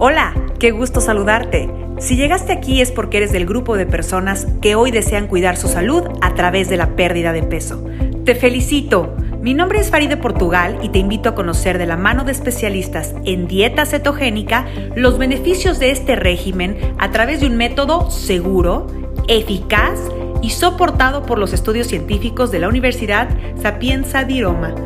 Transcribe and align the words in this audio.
Hola, 0.00 0.32
qué 0.60 0.70
gusto 0.70 1.00
saludarte. 1.00 1.68
Si 1.98 2.14
llegaste 2.14 2.52
aquí 2.52 2.80
es 2.80 2.92
porque 2.92 3.16
eres 3.16 3.32
del 3.32 3.46
grupo 3.46 3.76
de 3.76 3.84
personas 3.84 4.46
que 4.62 4.76
hoy 4.76 4.92
desean 4.92 5.26
cuidar 5.26 5.56
su 5.56 5.66
salud 5.66 6.04
a 6.20 6.34
través 6.34 6.68
de 6.68 6.76
la 6.76 6.94
pérdida 6.94 7.32
de 7.32 7.42
peso. 7.42 7.84
Te 8.24 8.36
felicito. 8.36 9.16
Mi 9.40 9.54
nombre 9.54 9.80
es 9.80 9.90
Faride 9.90 10.16
Portugal 10.16 10.78
y 10.82 10.90
te 10.90 11.00
invito 11.00 11.28
a 11.28 11.34
conocer 11.34 11.78
de 11.78 11.86
la 11.86 11.96
mano 11.96 12.22
de 12.22 12.30
especialistas 12.30 13.12
en 13.24 13.48
dieta 13.48 13.86
cetogénica 13.86 14.66
los 14.94 15.18
beneficios 15.18 15.80
de 15.80 15.90
este 15.90 16.14
régimen 16.14 16.78
a 16.98 17.10
través 17.10 17.40
de 17.40 17.48
un 17.48 17.56
método 17.56 18.08
seguro, 18.08 18.86
eficaz 19.26 19.98
y 20.42 20.50
soportado 20.50 21.26
por 21.26 21.40
los 21.40 21.52
estudios 21.52 21.88
científicos 21.88 22.52
de 22.52 22.60
la 22.60 22.68
Universidad 22.68 23.28
Sapienza 23.60 24.22
di 24.22 24.42
Roma 24.42 24.76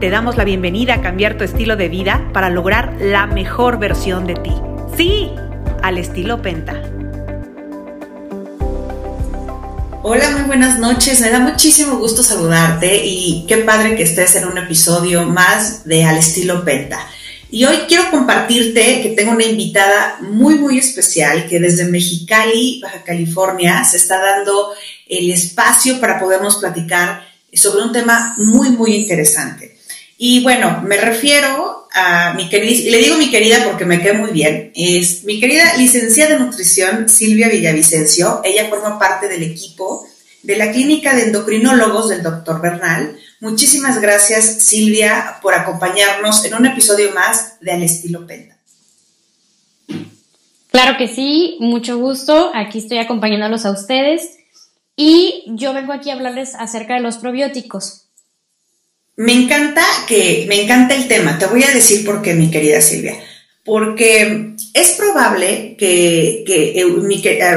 te 0.00 0.08
damos 0.08 0.38
la 0.38 0.44
bienvenida 0.44 0.94
a 0.94 1.02
cambiar 1.02 1.36
tu 1.36 1.44
estilo 1.44 1.76
de 1.76 1.90
vida 1.90 2.30
para 2.32 2.48
lograr 2.48 2.96
la 3.00 3.26
mejor 3.26 3.78
versión 3.78 4.26
de 4.26 4.32
ti. 4.32 4.52
Sí, 4.96 5.30
al 5.82 5.98
estilo 5.98 6.40
Penta. 6.40 6.82
Hola, 10.02 10.30
muy 10.30 10.42
buenas 10.46 10.78
noches. 10.78 11.20
Me 11.20 11.28
da 11.28 11.38
muchísimo 11.38 11.98
gusto 11.98 12.22
saludarte 12.22 13.04
y 13.04 13.44
qué 13.46 13.58
padre 13.58 13.94
que 13.94 14.04
estés 14.04 14.36
en 14.36 14.46
un 14.46 14.56
episodio 14.56 15.24
más 15.24 15.84
de 15.84 16.04
Al 16.04 16.16
estilo 16.16 16.64
Penta. 16.64 17.06
Y 17.50 17.66
hoy 17.66 17.80
quiero 17.86 18.10
compartirte 18.10 19.02
que 19.02 19.10
tengo 19.10 19.32
una 19.32 19.44
invitada 19.44 20.16
muy, 20.22 20.54
muy 20.54 20.78
especial 20.78 21.46
que 21.46 21.60
desde 21.60 21.84
Mexicali, 21.84 22.80
Baja 22.82 23.02
California, 23.04 23.84
se 23.84 23.98
está 23.98 24.18
dando 24.18 24.70
el 25.06 25.30
espacio 25.30 26.00
para 26.00 26.18
podernos 26.18 26.56
platicar 26.56 27.22
sobre 27.52 27.82
un 27.84 27.92
tema 27.92 28.34
muy, 28.38 28.70
muy 28.70 28.94
interesante. 28.94 29.79
Y 30.22 30.42
bueno, 30.42 30.82
me 30.82 30.98
refiero 30.98 31.88
a 31.94 32.34
mi 32.34 32.50
querida, 32.50 32.72
y 32.72 32.90
le 32.90 32.98
digo 32.98 33.16
mi 33.16 33.30
querida 33.30 33.64
porque 33.64 33.86
me 33.86 34.02
quedé 34.02 34.12
muy 34.12 34.32
bien, 34.32 34.70
es 34.74 35.24
mi 35.24 35.40
querida 35.40 35.78
licenciada 35.78 36.34
de 36.34 36.40
nutrición 36.40 37.08
Silvia 37.08 37.48
Villavicencio. 37.48 38.42
Ella 38.44 38.68
forma 38.68 38.98
parte 38.98 39.28
del 39.28 39.42
equipo 39.42 40.06
de 40.42 40.58
la 40.58 40.72
clínica 40.72 41.16
de 41.16 41.22
endocrinólogos 41.22 42.10
del 42.10 42.22
doctor 42.22 42.60
Bernal. 42.60 43.18
Muchísimas 43.40 43.98
gracias 44.02 44.44
Silvia 44.62 45.38
por 45.40 45.54
acompañarnos 45.54 46.44
en 46.44 46.52
un 46.52 46.66
episodio 46.66 47.14
más 47.14 47.58
de 47.62 47.72
Al 47.72 47.82
estilo 47.82 48.26
Penta. 48.26 48.58
Claro 50.70 50.98
que 50.98 51.08
sí, 51.08 51.56
mucho 51.60 51.96
gusto. 51.96 52.52
Aquí 52.54 52.80
estoy 52.80 52.98
acompañándolos 52.98 53.64
a 53.64 53.70
ustedes 53.70 54.36
y 54.96 55.44
yo 55.46 55.72
vengo 55.72 55.94
aquí 55.94 56.10
a 56.10 56.12
hablarles 56.12 56.54
acerca 56.56 56.96
de 56.96 57.00
los 57.00 57.16
probióticos. 57.16 58.09
Me 59.20 59.34
encanta 59.34 59.82
que, 60.08 60.46
me 60.48 60.62
encanta 60.62 60.94
el 60.94 61.06
tema. 61.06 61.38
Te 61.38 61.44
voy 61.44 61.62
a 61.62 61.74
decir 61.74 62.06
por 62.06 62.22
qué, 62.22 62.32
mi 62.32 62.50
querida 62.50 62.80
Silvia. 62.80 63.20
Porque 63.66 64.56
es 64.72 64.92
probable 64.92 65.76
que, 65.78 66.42
que, 66.46 66.82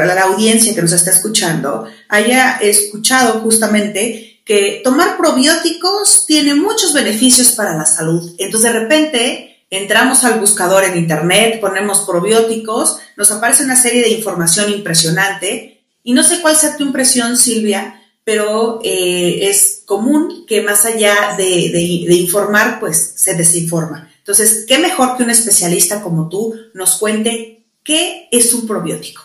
la 0.06 0.24
audiencia 0.24 0.76
que 0.76 0.82
nos 0.82 0.92
está 0.92 1.12
escuchando 1.12 1.88
haya 2.10 2.58
escuchado 2.58 3.40
justamente 3.40 4.42
que 4.44 4.82
tomar 4.84 5.16
probióticos 5.16 6.26
tiene 6.26 6.54
muchos 6.54 6.92
beneficios 6.92 7.54
para 7.54 7.78
la 7.78 7.86
salud. 7.86 8.36
Entonces, 8.40 8.74
de 8.74 8.80
repente, 8.80 9.66
entramos 9.70 10.26
al 10.26 10.42
buscador 10.42 10.84
en 10.84 10.98
internet, 10.98 11.62
ponemos 11.62 12.02
probióticos, 12.02 12.98
nos 13.16 13.32
aparece 13.32 13.64
una 13.64 13.78
serie 13.78 14.02
de 14.02 14.10
información 14.10 14.70
impresionante. 14.70 15.86
Y 16.04 16.12
no 16.12 16.24
sé 16.24 16.42
cuál 16.42 16.58
sea 16.58 16.76
tu 16.76 16.84
impresión, 16.84 17.38
Silvia, 17.38 18.03
pero 18.24 18.80
eh, 18.84 19.50
es 19.50 19.84
común 19.86 20.46
que 20.48 20.62
más 20.62 20.86
allá 20.86 21.36
de, 21.38 22.08
informar, 22.12 22.80
pues 22.80 23.14
se 23.18 23.36
desinforma. 23.36 24.10
Entonces, 24.20 24.66
¿qué 24.68 24.78
mejor 24.78 25.18
que 25.18 25.24
un 25.24 25.30
especialista 25.30 26.02
como 26.02 26.30
tú 26.30 26.56
nos 26.74 26.98
cuente 26.98 27.66
qué 27.84 28.30
es 28.32 28.54
un 28.54 28.66
probiótico? 28.66 29.22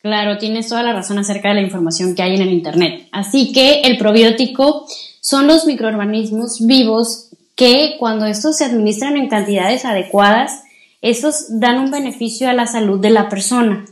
Claro, 0.00 0.38
tienes 0.38 0.68
toda 0.68 0.82
la 0.82 0.92
razón 0.92 1.18
acerca 1.18 1.48
de 1.48 1.54
la 1.54 1.62
información 1.62 2.14
que 2.14 2.22
hay 2.22 2.34
en 2.34 2.42
el 2.42 2.52
Internet. 2.52 3.08
Así 3.12 3.52
que 3.52 3.82
el 3.82 3.98
probiótico 3.98 4.86
son 5.20 5.46
los 5.46 5.64
microorganismos 5.66 6.66
vivos 6.66 7.28
que 7.54 7.96
cuando 7.98 8.26
estos 8.26 8.56
se 8.56 8.64
administran 8.64 9.16
en 9.16 9.28
cantidades 9.28 9.84
adecuadas, 9.84 10.62
estos 11.00 11.60
dan 11.60 11.78
un 11.78 11.90
beneficio 11.90 12.48
a 12.48 12.52
la 12.52 12.66
salud 12.66 13.00
de 13.00 13.10
la 13.10 13.28
persona. 13.28 13.84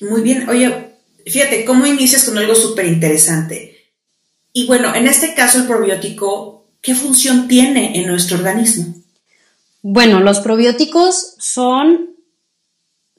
Muy 0.00 0.22
bien, 0.22 0.48
oye, 0.48 0.93
fíjate, 1.26 1.64
¿cómo 1.64 1.86
inicias 1.86 2.24
con 2.24 2.38
algo 2.38 2.54
súper 2.54 2.86
interesante? 2.86 3.90
Y 4.52 4.66
bueno, 4.66 4.94
en 4.94 5.06
este 5.06 5.34
caso 5.34 5.58
el 5.58 5.66
probiótico, 5.66 6.66
¿qué 6.80 6.94
función 6.94 7.48
tiene 7.48 7.98
en 8.00 8.08
nuestro 8.08 8.36
organismo? 8.36 8.94
Bueno, 9.82 10.20
los 10.20 10.40
probióticos 10.40 11.34
son 11.38 12.14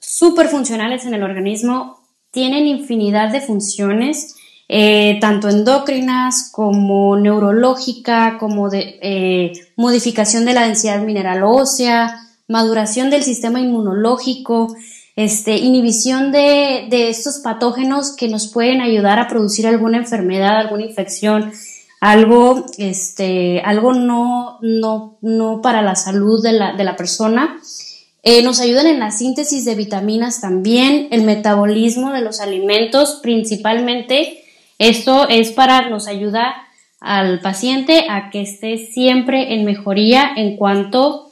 súper 0.00 0.48
funcionales 0.48 1.04
en 1.04 1.14
el 1.14 1.22
organismo, 1.22 2.00
tienen 2.30 2.66
infinidad 2.66 3.30
de 3.30 3.40
funciones, 3.40 4.34
eh, 4.68 5.18
tanto 5.20 5.48
endocrinas 5.48 6.50
como 6.52 7.16
neurológica, 7.16 8.36
como 8.38 8.68
de 8.68 8.98
eh, 9.00 9.52
modificación 9.76 10.44
de 10.44 10.54
la 10.54 10.66
densidad 10.66 11.02
mineral 11.02 11.44
ósea, 11.44 12.20
maduración 12.48 13.10
del 13.10 13.22
sistema 13.22 13.60
inmunológico, 13.60 14.74
este, 15.16 15.56
inhibición 15.56 16.30
de, 16.30 16.86
de 16.90 17.08
estos 17.08 17.38
patógenos 17.38 18.14
que 18.14 18.28
nos 18.28 18.48
pueden 18.48 18.82
ayudar 18.82 19.18
a 19.18 19.28
producir 19.28 19.66
alguna 19.66 19.96
enfermedad, 19.96 20.58
alguna 20.58 20.84
infección, 20.84 21.52
algo, 22.00 22.66
este, 22.76 23.60
algo 23.64 23.94
no, 23.94 24.58
no, 24.60 25.16
no 25.22 25.62
para 25.62 25.82
la 25.82 25.96
salud 25.96 26.42
de 26.42 26.52
la, 26.52 26.74
de 26.74 26.84
la 26.84 26.96
persona. 26.96 27.58
Eh, 28.22 28.42
nos 28.42 28.60
ayudan 28.60 28.86
en 28.86 28.98
la 28.98 29.10
síntesis 29.10 29.64
de 29.64 29.74
vitaminas 29.74 30.40
también, 30.40 31.08
el 31.10 31.22
metabolismo 31.22 32.12
de 32.12 32.20
los 32.20 32.40
alimentos 32.40 33.20
principalmente. 33.22 34.44
Esto 34.78 35.28
es 35.28 35.52
para, 35.52 35.88
nos 35.88 36.06
ayuda 36.08 36.54
al 37.00 37.40
paciente 37.40 38.06
a 38.10 38.30
que 38.30 38.42
esté 38.42 38.78
siempre 38.78 39.54
en 39.54 39.64
mejoría 39.64 40.30
en 40.36 40.56
cuanto 40.56 41.30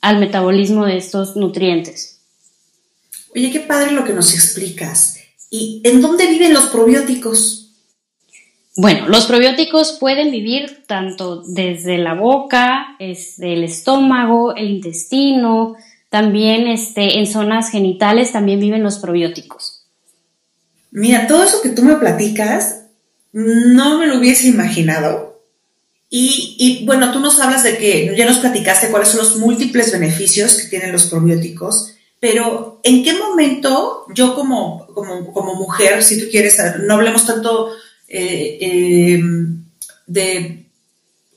al 0.00 0.18
metabolismo 0.18 0.86
de 0.86 0.96
estos 0.96 1.36
nutrientes. 1.36 2.11
Oye, 3.34 3.50
qué 3.50 3.60
padre 3.60 3.92
lo 3.92 4.04
que 4.04 4.12
nos 4.12 4.34
explicas. 4.34 5.18
¿Y 5.50 5.80
en 5.84 6.00
dónde 6.00 6.26
viven 6.26 6.54
los 6.54 6.66
probióticos? 6.66 7.62
Bueno, 8.76 9.08
los 9.08 9.26
probióticos 9.26 9.98
pueden 10.00 10.30
vivir 10.30 10.84
tanto 10.86 11.42
desde 11.42 11.98
la 11.98 12.14
boca, 12.14 12.96
desde 12.98 13.52
el 13.52 13.64
estómago, 13.64 14.54
el 14.54 14.70
intestino, 14.70 15.76
también 16.08 16.68
este, 16.68 17.18
en 17.18 17.26
zonas 17.26 17.70
genitales 17.70 18.32
también 18.32 18.60
viven 18.60 18.82
los 18.82 18.98
probióticos. 18.98 19.84
Mira, 20.90 21.26
todo 21.26 21.42
eso 21.42 21.62
que 21.62 21.70
tú 21.70 21.82
me 21.82 21.96
platicas, 21.96 22.82
no 23.32 23.98
me 23.98 24.06
lo 24.06 24.18
hubiese 24.18 24.48
imaginado. 24.48 25.42
Y, 26.10 26.56
y, 26.58 26.84
bueno, 26.84 27.12
tú 27.12 27.20
nos 27.20 27.40
hablas 27.40 27.62
de 27.62 27.78
que 27.78 28.14
ya 28.16 28.26
nos 28.26 28.38
platicaste 28.38 28.90
cuáles 28.90 29.08
son 29.08 29.20
los 29.20 29.36
múltiples 29.38 29.90
beneficios 29.90 30.56
que 30.56 30.68
tienen 30.68 30.92
los 30.92 31.06
probióticos, 31.06 31.94
pero 32.22 32.78
¿en 32.84 33.02
qué 33.02 33.14
momento 33.14 34.04
yo 34.14 34.36
como, 34.36 34.86
como, 34.94 35.54
mujer, 35.56 36.04
si 36.04 36.20
tú 36.20 36.26
quieres, 36.30 36.56
no 36.86 36.94
hablemos 36.94 37.26
tanto 37.26 37.72
eh, 38.06 38.58
em, 38.60 39.64
de, 40.06 40.66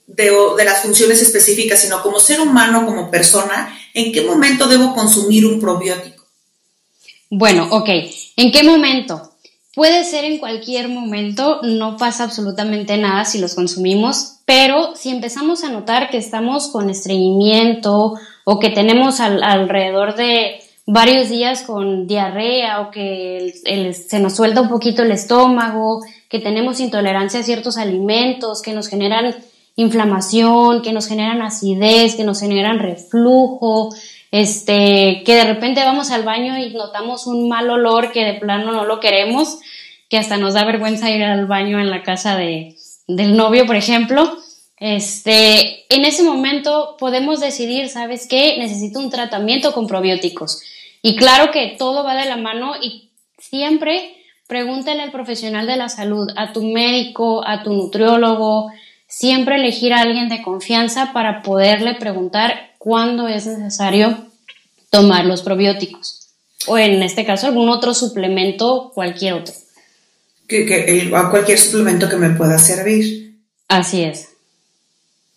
de, 0.06 0.64
las 0.64 0.84
funciones 0.84 1.24
específicas, 1.24 1.82
sino 1.82 2.04
como 2.04 2.20
ser 2.20 2.40
humano, 2.40 2.86
como 2.86 3.10
persona, 3.10 3.76
¿en 3.96 4.12
qué 4.12 4.22
momento 4.22 4.68
debo 4.68 4.94
consumir 4.94 5.48
un 5.48 5.60
probiótico? 5.60 6.24
Bueno, 7.32 7.68
ok, 7.72 7.90
¿en 8.38 8.52
qué 8.52 8.62
momento? 8.62 9.32
Puede 9.74 10.06
ser 10.06 10.24
en 10.24 10.38
cualquier 10.38 10.88
momento, 10.88 11.62
no 11.64 11.98
pasa 11.98 12.26
absolutamente 12.26 12.96
nada 12.98 13.26
si 13.26 13.40
los 13.40 13.56
consumimos, 13.56 14.36
pero 14.46 14.96
si 14.96 15.10
empezamos 15.10 15.64
a 15.64 15.72
notar 15.72 16.12
que 16.12 16.18
estamos 16.18 16.68
con 16.68 16.92
estreñimiento 16.92 18.14
o 18.44 18.60
que 18.60 18.70
tenemos 18.70 19.20
alrededor 19.20 20.16
de 20.16 20.62
varios 20.86 21.30
días 21.30 21.64
con 21.64 22.08
diarrea 22.08 22.82
o 22.82 22.92
que 22.92 23.54
se 23.94 24.20
nos 24.20 24.36
suelta 24.36 24.62
un 24.62 24.70
poquito 24.70 25.02
el 25.02 25.12
estómago, 25.12 26.02
que 26.30 26.40
tenemos 26.40 26.80
intolerancia 26.80 27.40
a 27.40 27.44
ciertos 27.44 27.78
alimentos, 27.78 28.62
que 28.62 28.74
nos 28.74 28.88
generan 28.88 29.36
inflamación, 29.76 30.82
que 30.82 30.94
nos 30.94 31.08
generan 31.08 31.42
acidez, 31.42 32.16
que 32.16 32.24
nos 32.24 32.40
generan 32.40 32.80
reflujo, 32.80 33.90
este, 34.32 35.24
que 35.26 35.36
de 35.36 35.44
repente 35.44 35.84
vamos 35.84 36.12
al 36.12 36.24
baño 36.24 36.58
y 36.58 36.74
notamos 36.74 37.26
un 37.26 37.50
mal 37.50 37.70
olor 37.70 38.12
que 38.12 38.24
de 38.24 38.34
plano 38.36 38.72
no 38.72 38.86
lo 38.86 39.00
queremos, 39.00 39.58
que 40.10 40.18
hasta 40.18 40.38
nos 40.38 40.54
da 40.54 40.66
vergüenza 40.66 41.10
ir 41.10 41.24
al 41.24 41.48
baño 41.48 41.80
en 41.80 41.90
la 41.90 42.04
casa 42.04 42.38
de, 42.38 42.76
del 43.08 43.36
novio, 43.36 43.66
por 43.66 43.76
ejemplo. 43.76 44.38
Este, 44.78 45.86
en 45.94 46.06
ese 46.06 46.22
momento 46.22 46.96
podemos 47.00 47.40
decidir, 47.40 47.90
¿sabes 47.90 48.28
qué? 48.28 48.58
Necesito 48.60 49.00
un 49.00 49.10
tratamiento 49.10 49.72
con 49.74 49.88
probióticos 49.88 50.62
y 51.06 51.16
claro 51.16 51.52
que 51.52 51.76
todo 51.78 52.04
va 52.04 52.16
de 52.16 52.28
la 52.28 52.36
mano 52.36 52.74
y 52.82 53.12
siempre 53.38 54.16
pregúntale 54.48 55.04
al 55.04 55.12
profesional 55.12 55.68
de 55.68 55.76
la 55.76 55.88
salud, 55.88 56.28
a 56.36 56.52
tu 56.52 56.64
médico, 56.64 57.46
a 57.46 57.62
tu 57.62 57.74
nutriólogo, 57.74 58.72
siempre 59.08 59.58
elegir 59.58 59.94
a 59.94 60.02
alguien 60.02 60.30
de 60.30 60.42
confianza 60.42 61.14
para 61.14 61.44
poderle 61.44 61.94
preguntar 61.94 62.74
cuándo 62.80 63.28
es 63.28 63.46
necesario 63.46 64.18
tomar 64.90 65.26
los 65.26 65.44
probióticos. 65.44 66.30
O 66.66 66.76
en 66.80 67.04
este 67.04 67.24
caso, 67.24 67.46
algún 67.46 67.70
otro 67.70 67.94
suplemento, 67.94 68.92
cualquier 68.96 69.34
otro. 69.34 69.54
Que, 70.48 71.12
a 71.16 71.30
cualquier 71.30 71.60
suplemento 71.60 72.10
que 72.10 72.18
me 72.18 72.32
pueda 72.32 72.58
servir. 72.58 73.42
Así 73.68 74.02
es. 74.02 74.30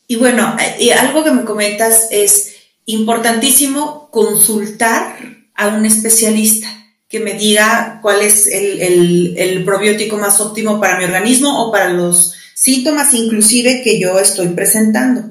Y 0.07 0.17
bueno, 0.17 0.57
y 0.81 0.89
algo 0.93 1.23
que 1.25 1.33
me 1.33 1.45
comentas 1.45 2.09
es 2.11 2.57
importantísimo 2.87 4.09
consultar 4.11 5.38
a 5.59 5.69
un 5.69 5.85
especialista 5.85 6.69
que 7.09 7.21
me 7.21 7.35
diga 7.35 7.99
cuál 8.01 8.23
es 8.23 8.47
el, 8.47 9.37
el, 9.37 9.65
probiótico 9.65 10.17
más 10.17 10.41
óptimo 10.41 10.81
para 10.81 10.99
mi 10.99 11.05
organismo 11.05 11.65
o 11.65 11.73
para 11.73 11.93
los 11.93 12.33
síntomas 12.55 13.13
inclusive 13.13 13.83
que 13.83 13.99
yo 13.99 14.19
estoy 14.21 14.49
presentando, 14.49 15.25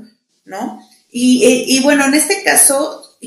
¿no? 0.45 0.81
Y, 1.09 1.77
eh, 1.77 1.81
bueno, 1.81 2.06
en 2.06 2.13
este 2.13 2.44
caso, 2.44 3.18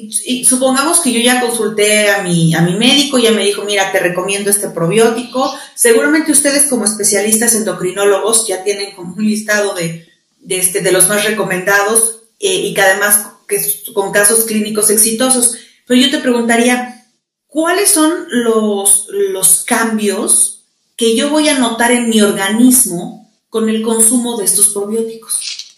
supongamos 0.45 1.01
que 1.01 1.13
yo 1.13 1.21
ya 1.21 1.41
consulté 1.41 2.11
a 2.11 2.23
mi, 2.23 2.55
a 2.55 2.61
mi 2.61 2.75
médico, 2.75 3.19
ya 3.19 3.31
me 3.31 3.45
dijo, 3.45 3.63
mira, 3.63 3.91
te 3.93 3.99
recomiendo 4.01 4.51
este 4.51 4.69
probiótico. 4.69 5.55
Seguramente 5.75 6.33
ustedes 6.33 6.65
como 6.65 6.85
especialistas 6.85 7.55
endocrinólogos 7.55 8.47
ya 8.47 8.63
tienen 8.63 8.95
como 8.95 9.15
un 9.15 9.25
listado 9.25 9.75
de, 9.75 10.07
de, 10.41 10.59
este, 10.59 10.83
de 10.83 10.93
los 10.93 11.09
más 11.09 11.25
recomendados 11.25 12.21
eh, 12.39 12.55
y 12.55 12.75
que 12.75 12.83
además 12.83 13.27
que 13.49 13.59
con 13.95 14.13
casos 14.13 14.45
clínicos 14.45 14.91
exitosos. 14.91 15.57
Pero 15.91 16.03
yo 16.03 16.11
te 16.13 16.19
preguntaría, 16.19 17.05
¿cuáles 17.49 17.91
son 17.91 18.13
los, 18.31 19.09
los 19.09 19.65
cambios 19.65 20.63
que 20.95 21.17
yo 21.17 21.31
voy 21.31 21.49
a 21.49 21.59
notar 21.59 21.91
en 21.91 22.09
mi 22.09 22.21
organismo 22.21 23.29
con 23.49 23.69
el 23.69 23.83
consumo 23.83 24.37
de 24.37 24.45
estos 24.45 24.69
probióticos? 24.69 25.75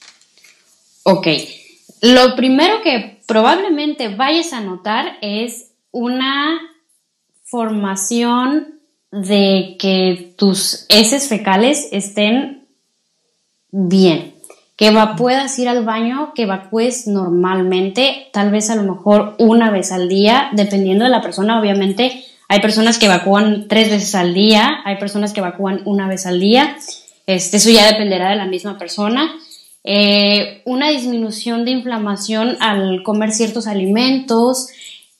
Ok, 1.04 1.28
lo 2.02 2.36
primero 2.36 2.82
que 2.82 3.22
probablemente 3.26 4.14
vayas 4.14 4.52
a 4.52 4.60
notar 4.60 5.16
es 5.22 5.70
una 5.92 6.60
formación 7.44 8.80
de 9.12 9.76
que 9.78 10.34
tus 10.36 10.84
heces 10.90 11.26
fecales 11.26 11.88
estén 11.90 12.68
bien 13.70 14.34
que 14.76 14.92
puedas 15.16 15.58
ir 15.58 15.68
al 15.68 15.84
baño, 15.84 16.32
que 16.34 16.42
evacúes 16.42 17.06
normalmente, 17.06 18.28
tal 18.32 18.50
vez 18.50 18.70
a 18.70 18.76
lo 18.76 18.82
mejor 18.82 19.34
una 19.38 19.70
vez 19.70 19.92
al 19.92 20.08
día, 20.08 20.48
dependiendo 20.52 21.04
de 21.04 21.10
la 21.10 21.22
persona, 21.22 21.60
obviamente. 21.60 22.24
Hay 22.48 22.60
personas 22.60 22.98
que 22.98 23.06
evacúan 23.06 23.66
tres 23.68 23.90
veces 23.90 24.14
al 24.14 24.34
día, 24.34 24.80
hay 24.84 24.96
personas 24.96 25.32
que 25.32 25.40
evacúan 25.40 25.82
una 25.84 26.08
vez 26.08 26.26
al 26.26 26.40
día. 26.40 26.76
Este, 27.26 27.58
eso 27.58 27.70
ya 27.70 27.86
dependerá 27.86 28.30
de 28.30 28.36
la 28.36 28.46
misma 28.46 28.78
persona. 28.78 29.32
Eh, 29.84 30.62
una 30.64 30.90
disminución 30.90 31.64
de 31.64 31.72
inflamación 31.72 32.56
al 32.60 33.02
comer 33.02 33.32
ciertos 33.32 33.66
alimentos. 33.66 34.68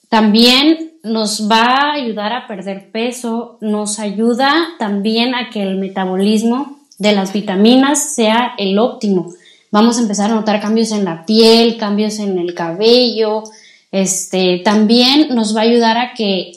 También 0.09 0.93
nos 1.03 1.51
va 1.51 1.65
a 1.65 1.93
ayudar 1.95 2.33
a 2.33 2.47
perder 2.47 2.91
peso, 2.91 3.59
nos 3.61 3.99
ayuda 3.99 4.53
también 4.79 5.35
a 5.35 5.51
que 5.51 5.63
el 5.63 5.77
metabolismo 5.77 6.79
de 6.99 7.13
las 7.13 7.33
vitaminas 7.33 8.15
sea 8.15 8.55
el 8.59 8.79
óptimo 8.79 9.33
vamos 9.73 9.99
a 9.99 10.03
empezar 10.03 10.31
a 10.31 10.35
notar 10.35 10.61
cambios 10.61 10.93
en 10.93 11.05
la 11.05 11.27
piel, 11.27 11.79
cambios 11.79 12.21
en 12.21 12.39
el 12.39 12.55
cabello. 12.55 13.43
Este, 13.91 14.61
también 14.65 15.35
nos 15.35 15.57
va 15.57 15.61
a 15.61 15.65
ayudar 15.65 15.99
a 15.99 16.15
que 16.15 16.53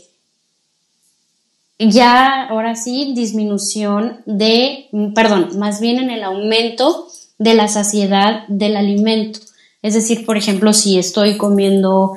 ya 1.80 2.44
ahora 2.44 2.76
sí 2.76 3.14
disminución 3.16 4.22
de, 4.26 4.88
perdón, 5.16 5.58
más 5.58 5.82
bien 5.82 5.98
en 5.98 6.12
el 6.12 6.24
aumento 6.24 7.08
de 7.38 7.54
la 7.54 7.68
saciedad 7.68 8.48
del 8.48 8.78
alimento. 8.78 9.40
Es 9.82 9.94
decir, 9.94 10.26
por 10.26 10.38
ejemplo, 10.38 10.74
si 10.74 10.98
estoy 10.98 11.38
comiendo, 11.38 12.14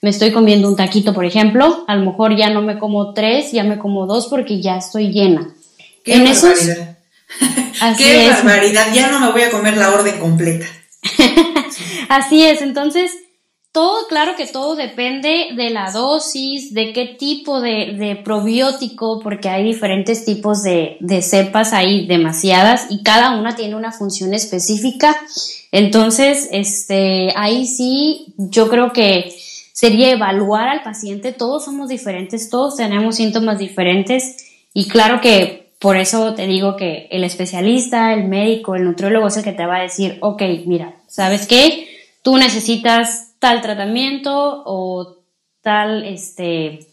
me 0.00 0.10
estoy 0.10 0.32
comiendo 0.32 0.68
un 0.68 0.76
taquito, 0.76 1.12
por 1.14 1.24
ejemplo, 1.24 1.84
a 1.86 1.96
lo 1.96 2.04
mejor 2.10 2.36
ya 2.36 2.50
no 2.50 2.62
me 2.62 2.78
como 2.78 3.12
tres, 3.14 3.52
ya 3.52 3.64
me 3.64 3.78
como 3.78 4.06
dos 4.06 4.26
porque 4.28 4.60
ya 4.60 4.76
estoy 4.76 5.12
llena. 5.12 5.54
en 6.04 6.26
esos, 6.26 6.58
Qué 7.96 8.28
barbaridad, 8.28 8.92
ya 8.94 9.10
no 9.10 9.20
me 9.20 9.32
voy 9.32 9.42
a 9.42 9.50
comer 9.50 9.76
la 9.76 9.90
orden 9.90 10.18
completa. 10.18 10.66
Así 12.08 12.44
es, 12.44 12.62
entonces 12.62 13.12
todo, 13.72 14.06
claro 14.06 14.36
que 14.36 14.46
todo 14.46 14.76
depende 14.76 15.48
de 15.56 15.70
la 15.70 15.90
dosis, 15.90 16.74
de 16.74 16.92
qué 16.92 17.06
tipo 17.18 17.62
de, 17.62 18.20
probiótico, 18.22 19.20
porque 19.20 19.48
hay 19.48 19.64
diferentes 19.64 20.26
tipos 20.26 20.62
de, 20.62 20.98
de, 21.00 21.22
cepas, 21.22 21.72
hay 21.72 22.06
demasiadas 22.06 22.88
y 22.90 23.02
cada 23.02 23.30
una 23.38 23.56
tiene 23.56 23.74
una 23.74 23.90
función 23.90 24.34
específica. 24.34 25.16
Entonces, 25.72 26.50
este, 26.52 27.32
ahí 27.34 27.66
sí, 27.66 28.34
yo 28.36 28.68
creo 28.68 28.92
que 28.92 29.34
sería 29.72 30.10
evaluar 30.10 30.68
al 30.68 30.82
paciente. 30.82 31.32
Todos 31.32 31.64
somos 31.64 31.88
diferentes, 31.88 32.50
todos 32.50 32.76
tenemos 32.76 33.16
síntomas 33.16 33.58
diferentes 33.58 34.36
y 34.74 34.86
claro 34.86 35.22
que 35.22 35.61
por 35.82 35.96
eso 35.96 36.34
te 36.34 36.46
digo 36.46 36.76
que 36.76 37.08
el 37.10 37.24
especialista, 37.24 38.14
el 38.14 38.28
médico, 38.28 38.76
el 38.76 38.84
nutriólogo 38.84 39.26
es 39.26 39.36
el 39.36 39.42
que 39.42 39.52
te 39.52 39.66
va 39.66 39.78
a 39.78 39.82
decir, 39.82 40.16
ok, 40.20 40.40
mira, 40.64 40.94
¿sabes 41.08 41.48
qué? 41.48 41.88
Tú 42.22 42.36
necesitas 42.36 43.32
tal 43.40 43.60
tratamiento 43.62 44.62
o 44.64 45.18
tal 45.60 46.04
este, 46.04 46.86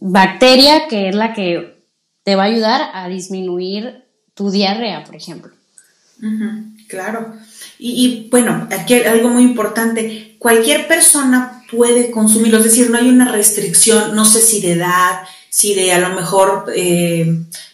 bacteria 0.00 0.86
que 0.86 1.08
es 1.08 1.14
la 1.14 1.32
que 1.32 1.82
te 2.24 2.36
va 2.36 2.42
a 2.42 2.46
ayudar 2.46 2.90
a 2.92 3.08
disminuir 3.08 4.04
tu 4.34 4.50
diarrea, 4.50 5.04
por 5.04 5.16
ejemplo. 5.16 5.50
claro. 6.88 7.32
Y, 7.78 8.04
y, 8.04 8.28
bueno, 8.28 8.68
aquí 8.70 8.96
algo 8.96 9.30
muy 9.30 9.44
importante. 9.44 10.36
Cualquier 10.38 10.86
persona 10.86 11.61
puede 11.72 12.10
consumirlo, 12.10 12.58
es 12.58 12.64
decir, 12.64 12.90
no 12.90 12.98
hay 12.98 13.08
una 13.08 13.32
restricción, 13.32 14.14
no 14.14 14.24
sé 14.24 14.40
si 14.40 14.60
de 14.60 14.72
edad, 14.72 15.22
si 15.50 15.74
de 15.74 15.92
a 15.92 15.98
lo 15.98 16.14
mejor, 16.14 16.66
eh, 16.74 17.26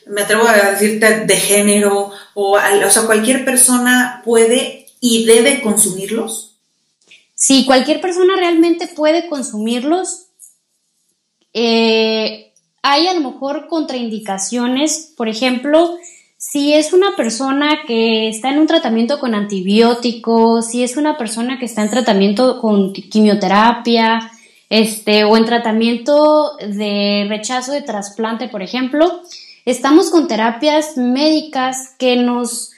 me 0.07 0.23
atrevo 0.23 0.49
a 0.49 0.71
decirte, 0.71 1.27
de 1.27 1.37
género, 1.37 2.11
o, 2.35 2.57
o 2.57 2.91
sea, 2.91 3.03
cualquier 3.03 3.45
persona 3.45 4.23
puede 4.25 4.87
y 5.01 5.25
debe 5.25 5.61
consumirlos? 5.61 6.57
Sí, 7.35 7.65
cualquier 7.67 8.01
persona 8.01 8.35
realmente 8.37 8.89
puede 8.89 9.29
consumirlos. 9.29 10.27
Eh, 11.53 12.53
hay 12.83 13.07
a 13.07 13.15
lo 13.15 13.31
mejor 13.31 13.69
contraindicaciones, 13.69 15.13
por 15.17 15.29
ejemplo, 15.29 15.97
si 16.39 16.73
es 16.73 16.93
una 16.93 17.17
persona 17.17 17.81
que 17.85 18.29
está 18.29 18.51
en 18.51 18.61
un 18.61 18.69
tratamiento 18.69 19.19
con 19.19 19.35
antibióticos, 19.35 20.69
si 20.69 20.85
es 20.85 20.97
una 20.97 21.19
persona 21.19 21.59
que 21.59 21.65
está 21.65 21.83
en 21.83 21.91
tratamiento 21.91 22.61
con 22.61 22.93
quimioterapia, 22.93 24.31
este, 24.71 25.25
o 25.25 25.37
en 25.37 25.45
tratamiento 25.45 26.57
de 26.61 27.27
rechazo 27.29 27.73
de 27.73 27.83
trasplante, 27.83 28.49
por 28.49 28.63
ejemplo, 28.63 29.23
estamos 29.65 30.11
con 30.11 30.29
terapias 30.29 30.97
médicas 30.97 31.95
que 31.99 32.17
nos 32.17 32.71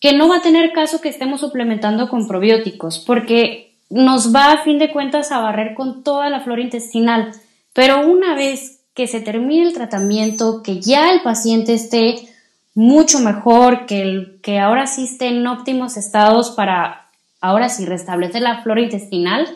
que 0.00 0.12
no 0.12 0.28
va 0.28 0.38
a 0.38 0.42
tener 0.42 0.72
caso 0.72 1.00
que 1.00 1.08
estemos 1.08 1.40
suplementando 1.40 2.10
con 2.10 2.28
probióticos, 2.28 2.98
porque 3.06 3.72
nos 3.88 4.34
va 4.34 4.52
a 4.52 4.62
fin 4.62 4.78
de 4.78 4.92
cuentas 4.92 5.32
a 5.32 5.40
barrer 5.40 5.74
con 5.74 6.02
toda 6.02 6.28
la 6.28 6.40
flora 6.40 6.60
intestinal. 6.60 7.32
Pero 7.72 8.06
una 8.06 8.34
vez 8.34 8.80
que 8.92 9.06
se 9.06 9.20
termine 9.20 9.66
el 9.66 9.72
tratamiento, 9.72 10.62
que 10.62 10.78
ya 10.80 11.10
el 11.10 11.22
paciente 11.22 11.72
esté 11.72 12.33
mucho 12.74 13.20
mejor, 13.20 13.86
que, 13.86 14.02
el, 14.02 14.40
que 14.42 14.58
ahora 14.58 14.86
sí 14.86 15.04
esté 15.04 15.28
en 15.28 15.46
óptimos 15.46 15.96
estados 15.96 16.50
para 16.50 17.08
ahora 17.40 17.68
sí 17.68 17.84
restablecer 17.86 18.42
la 18.42 18.62
flora 18.62 18.80
intestinal, 18.80 19.46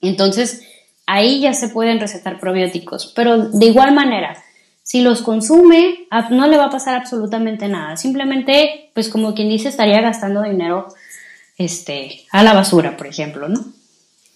entonces 0.00 0.66
ahí 1.06 1.40
ya 1.40 1.52
se 1.52 1.68
pueden 1.68 2.00
recetar 2.00 2.40
probióticos, 2.40 3.12
pero 3.14 3.50
de 3.50 3.66
igual 3.66 3.94
manera, 3.94 4.36
si 4.82 5.02
los 5.02 5.22
consume, 5.22 6.08
no 6.30 6.48
le 6.48 6.56
va 6.56 6.64
a 6.64 6.70
pasar 6.70 6.96
absolutamente 6.96 7.68
nada. 7.68 7.96
Simplemente, 7.96 8.90
pues 8.94 9.08
como 9.08 9.34
quien 9.34 9.48
dice, 9.48 9.68
estaría 9.68 10.00
gastando 10.00 10.42
dinero 10.42 10.88
este, 11.56 12.24
a 12.32 12.42
la 12.42 12.54
basura, 12.54 12.96
por 12.96 13.06
ejemplo, 13.06 13.48
¿no? 13.48 13.60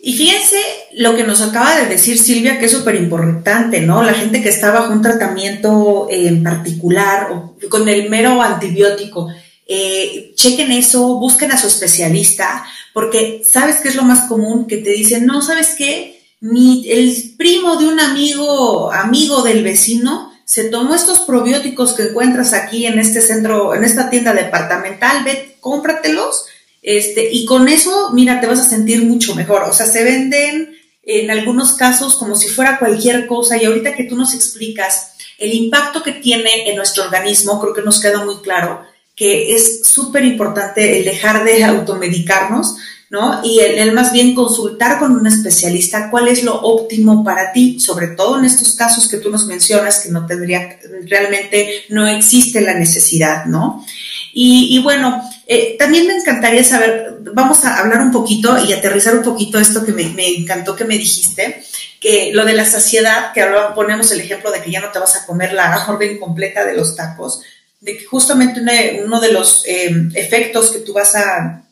Y 0.06 0.12
fíjense 0.12 0.58
lo 0.96 1.16
que 1.16 1.24
nos 1.24 1.40
acaba 1.40 1.80
de 1.80 1.86
decir 1.86 2.18
Silvia, 2.18 2.58
que 2.58 2.66
es 2.66 2.72
súper 2.72 2.94
importante, 2.94 3.80
¿no? 3.80 4.02
La 4.02 4.12
gente 4.12 4.42
que 4.42 4.50
está 4.50 4.70
bajo 4.70 4.92
un 4.92 5.00
tratamiento 5.00 6.08
en 6.10 6.42
particular 6.42 7.32
o 7.32 7.56
con 7.70 7.88
el 7.88 8.10
mero 8.10 8.42
antibiótico, 8.42 9.30
eh, 9.66 10.34
chequen 10.34 10.72
eso, 10.72 11.18
busquen 11.18 11.52
a 11.52 11.56
su 11.56 11.68
especialista, 11.68 12.66
porque 12.92 13.40
¿sabes 13.50 13.76
qué 13.76 13.88
es 13.88 13.94
lo 13.94 14.02
más 14.02 14.28
común? 14.28 14.66
Que 14.66 14.76
te 14.76 14.90
dicen, 14.90 15.24
no, 15.24 15.40
¿sabes 15.40 15.74
qué? 15.78 16.20
el 16.42 17.34
primo 17.38 17.76
de 17.76 17.86
un 17.86 17.98
amigo, 17.98 18.92
amigo 18.92 19.40
del 19.40 19.64
vecino, 19.64 20.34
se 20.44 20.64
tomó 20.64 20.94
estos 20.94 21.20
probióticos 21.20 21.94
que 21.94 22.02
encuentras 22.02 22.52
aquí 22.52 22.84
en 22.84 22.98
este 22.98 23.22
centro, 23.22 23.74
en 23.74 23.84
esta 23.84 24.10
tienda 24.10 24.34
departamental, 24.34 25.24
ve, 25.24 25.56
cómpratelos, 25.60 26.44
este, 26.84 27.28
y 27.32 27.44
con 27.44 27.68
eso, 27.68 28.10
mira, 28.12 28.40
te 28.40 28.46
vas 28.46 28.60
a 28.60 28.68
sentir 28.68 29.02
mucho 29.02 29.34
mejor. 29.34 29.62
O 29.62 29.72
sea, 29.72 29.86
se 29.86 30.04
venden 30.04 30.76
en 31.02 31.30
algunos 31.30 31.72
casos 31.72 32.14
como 32.14 32.36
si 32.36 32.48
fuera 32.48 32.78
cualquier 32.78 33.26
cosa, 33.26 33.60
y 33.60 33.64
ahorita 33.64 33.96
que 33.96 34.04
tú 34.04 34.16
nos 34.16 34.34
explicas 34.34 35.14
el 35.38 35.52
impacto 35.52 36.02
que 36.02 36.12
tiene 36.12 36.68
en 36.68 36.76
nuestro 36.76 37.04
organismo, 37.04 37.60
creo 37.60 37.74
que 37.74 37.82
nos 37.82 38.00
queda 38.00 38.24
muy 38.24 38.36
claro 38.36 38.82
que 39.16 39.54
es 39.54 39.86
súper 39.86 40.24
importante 40.24 40.98
el 40.98 41.04
dejar 41.04 41.44
de 41.44 41.62
automedicarnos 41.62 42.76
¿no? 43.14 43.40
Y 43.44 43.60
el, 43.60 43.92
más 43.92 44.12
bien 44.12 44.34
consultar 44.34 44.98
con 44.98 45.12
un 45.12 45.26
especialista 45.26 46.10
cuál 46.10 46.26
es 46.26 46.42
lo 46.42 46.60
óptimo 46.60 47.22
para 47.22 47.52
ti, 47.52 47.78
sobre 47.78 48.08
todo 48.08 48.38
en 48.38 48.44
estos 48.44 48.72
casos 48.72 49.08
que 49.08 49.18
tú 49.18 49.30
nos 49.30 49.46
mencionas 49.46 50.00
que 50.00 50.10
no 50.10 50.26
tendría, 50.26 50.80
realmente 51.06 51.84
no 51.90 52.08
existe 52.08 52.60
la 52.60 52.74
necesidad, 52.74 53.44
¿no? 53.46 53.86
Y, 54.32 54.80
bueno, 54.82 55.22
eh, 55.46 55.76
también 55.78 56.06
me 56.06 56.14
encantaría 56.14 56.64
saber, 56.64 57.18
vamos 57.34 57.64
a 57.64 57.78
hablar 57.78 58.00
un 58.00 58.10
poquito 58.10 58.56
y 58.64 58.72
aterrizar 58.72 59.14
un 59.14 59.22
poquito 59.22 59.58
esto 59.58 59.84
que 59.84 59.92
me, 59.92 60.26
encantó 60.26 60.74
que 60.74 60.84
me 60.84 60.96
dijiste, 60.96 61.62
que 62.00 62.30
lo 62.32 62.44
de 62.44 62.54
la 62.54 62.64
saciedad, 62.64 63.32
que 63.32 63.42
ahora 63.42 63.74
ponemos 63.74 64.10
el 64.12 64.20
ejemplo 64.20 64.50
de 64.50 64.62
que 64.62 64.70
ya 64.70 64.80
no 64.80 64.90
te 64.90 64.98
vas 64.98 65.16
a 65.16 65.26
comer 65.26 65.52
la 65.52 65.84
orden 65.86 66.18
completa 66.18 66.64
de 66.64 66.76
los 66.76 66.96
tacos, 66.96 67.42
de 67.80 67.98
que 67.98 68.04
justamente 68.04 68.60
uno 69.04 69.20
de 69.20 69.32
los 69.32 69.64
eh, 69.66 69.94
efectos 70.14 70.70
que 70.70 70.78
tú 70.78 70.94
vas 70.94 71.14
a, 71.14 71.62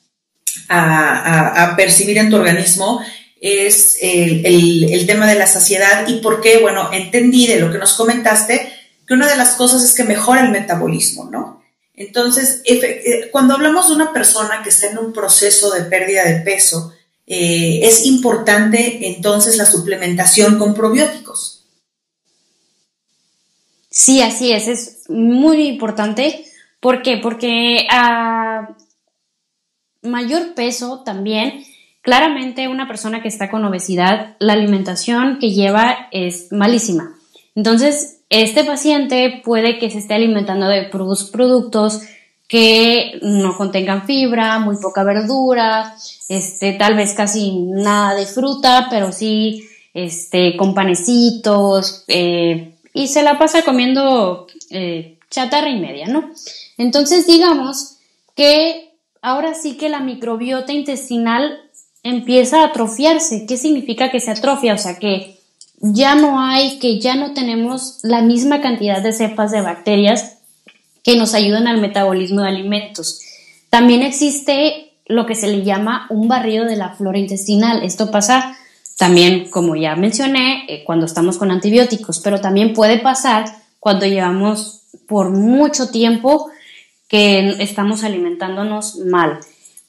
a, 0.69 1.75
percibir 1.75 2.19
en 2.19 2.29
tu 2.29 2.37
organismo 2.37 3.02
es 3.41 3.97
el, 4.02 4.45
el 4.93 5.07
tema 5.07 5.26
de 5.26 5.35
la 5.35 5.47
saciedad 5.47 6.07
y 6.07 6.21
por 6.21 6.43
qué, 6.43 6.59
bueno, 6.59 6.91
entendí 6.93 7.47
de 7.47 7.59
lo 7.59 7.73
que 7.73 7.79
nos 7.79 7.95
comentaste 7.95 8.71
que 9.07 9.14
una 9.14 9.29
de 9.29 9.37
las 9.37 9.55
cosas 9.55 9.83
es 9.83 9.95
que 9.95 10.05
mejora 10.05 10.43
el 10.43 10.50
metabolismo, 10.50 11.29
¿no? 11.31 11.62
Entonces, 11.95 12.63
eh, 12.65 13.29
cuando 13.31 13.55
hablamos 13.55 13.89
de 13.89 13.95
una 13.95 14.13
persona 14.13 14.63
que 14.63 14.71
está 14.71 14.91
en 14.91 14.99
un 14.99 15.13
proceso 15.13 15.71
de 15.73 15.83
pérdida 15.83 16.25
de 16.25 16.41
peso, 16.41 16.93
eh, 17.27 17.81
es 17.83 18.07
importante 18.07 19.09
entonces 19.09 19.57
la 19.57 19.67
suplementación 19.67 20.59
con 20.59 20.75
probióticos. 20.75 21.65
Sí, 23.91 24.23
así 24.23 24.53
es, 24.53 24.69
es 24.69 25.11
muy 25.11 25.69
importante. 25.69 26.47
¿Por 26.81 27.03
qué? 27.03 27.19
Porque 27.23 27.87
a 27.91 28.75
mayor 30.01 30.55
peso 30.55 31.03
también, 31.05 31.65
claramente 32.01 32.69
una 32.69 32.89
persona 32.89 33.23
que 33.23 33.29
está 33.29 33.51
con 33.51 33.65
obesidad, 33.65 34.37
la 34.41 34.55
alimentación 34.55 35.39
que 35.39 35.51
lleva 35.51 36.09
es 36.11 36.51
malísima. 36.51 37.17
Entonces, 37.55 38.21
este 38.31 38.65
paciente 38.65 39.43
puede 39.45 39.79
que 39.79 39.91
se 39.91 39.99
esté 39.99 40.15
alimentando 40.15 40.67
de 40.69 40.85
productos 40.85 42.03
que 42.49 43.19
no 43.23 43.57
contengan 43.57 44.07
fibra, 44.07 44.59
muy 44.59 44.77
poca 44.77 45.05
verdura, 45.05 45.95
este, 46.29 46.73
tal 46.75 46.95
vez 46.97 47.15
casi 47.15 47.53
nada 47.53 48.15
de 48.15 48.27
fruta, 48.27 48.89
pero 48.91 49.13
sí 49.13 49.65
este, 49.95 50.57
con 50.57 50.75
panecitos, 50.75 52.05
eh, 52.09 52.75
y 52.95 53.09
se 53.09 53.23
la 53.23 53.39
pasa 53.39 53.65
comiendo 53.65 54.47
eh, 54.71 55.19
chatarra 55.31 55.71
y 55.71 55.81
media, 55.81 56.09
¿no? 56.09 56.31
Entonces, 56.77 57.27
digamos 57.27 57.97
que 58.35 58.93
ahora 59.23 59.55
sí 59.55 59.77
que 59.77 59.89
la 59.89 60.01
microbiota 60.01 60.73
intestinal 60.73 61.59
empieza 62.03 62.61
a 62.61 62.67
atrofiarse. 62.67 63.47
¿Qué 63.47 63.57
significa 63.57 64.11
que 64.11 64.21
se 64.21 64.31
atrofia? 64.31 64.75
O 64.75 64.79
sea, 64.79 64.99
que 64.99 65.32
ya 65.83 66.15
no 66.15 66.41
hay, 66.41 66.79
que 66.79 67.01
ya 67.01 67.17
no 67.17 67.35
tenemos 67.35 67.99
la 68.03 68.23
misma 68.23 68.61
cantidad 68.61 69.03
de 69.03 69.12
cepas 69.12 69.51
de 69.51 69.61
bacterias 69.61 70.39
que 71.03 71.17
nos 71.17 71.35
ayudan 71.35 71.67
al 71.67 71.81
metabolismo 71.81 72.41
de 72.41 72.49
alimentos. 72.49 73.21
También 73.69 74.03
existe 74.03 74.93
lo 75.07 75.27
que 75.27 75.35
se 75.35 75.49
le 75.49 75.65
llama 75.65 76.07
un 76.09 76.29
barrido 76.29 76.65
de 76.65 76.77
la 76.77 76.95
flora 76.95 77.19
intestinal. 77.19 77.83
Esto 77.83 78.12
pasa 78.12 78.57
también, 78.97 79.51
como 79.51 79.75
ya 79.75 79.97
mencioné, 79.97 80.65
eh, 80.69 80.85
cuando 80.85 81.07
estamos 81.07 81.37
con 81.37 81.51
antibióticos, 81.51 82.21
pero 82.21 82.41
también 82.41 82.75
puede 82.75 82.99
pasar 82.99 83.45
cuando 83.81 84.07
llevamos 84.07 84.83
por 85.09 85.31
mucho 85.31 85.91
tiempo 85.91 86.49
que 87.09 87.57
estamos 87.59 88.05
alimentándonos 88.05 88.99
mal. 88.99 89.41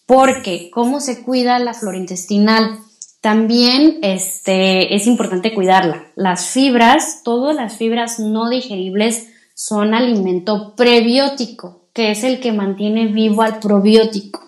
Porque, 0.08 0.72
¿cómo 0.72 1.00
se 1.00 1.22
cuida 1.22 1.60
la 1.60 1.76
flora 1.76 1.98
intestinal? 1.98 2.80
También 3.24 4.00
este, 4.02 4.96
es 4.96 5.08
importante 5.08 5.54
cuidarla. 5.54 6.12
Las 6.18 6.48
fibras, 6.48 7.22
todas 7.24 7.56
las 7.56 7.78
fibras 7.78 8.20
no 8.20 8.50
digeribles 8.50 9.30
son 9.56 9.94
alimento 9.94 10.76
prebiótico, 10.76 11.88
que 11.94 12.12
es 12.12 12.26
el 12.26 12.42
que 12.42 12.52
mantiene 12.52 13.08
vivo 13.08 13.44
al 13.44 13.60
probiótico. 13.60 14.42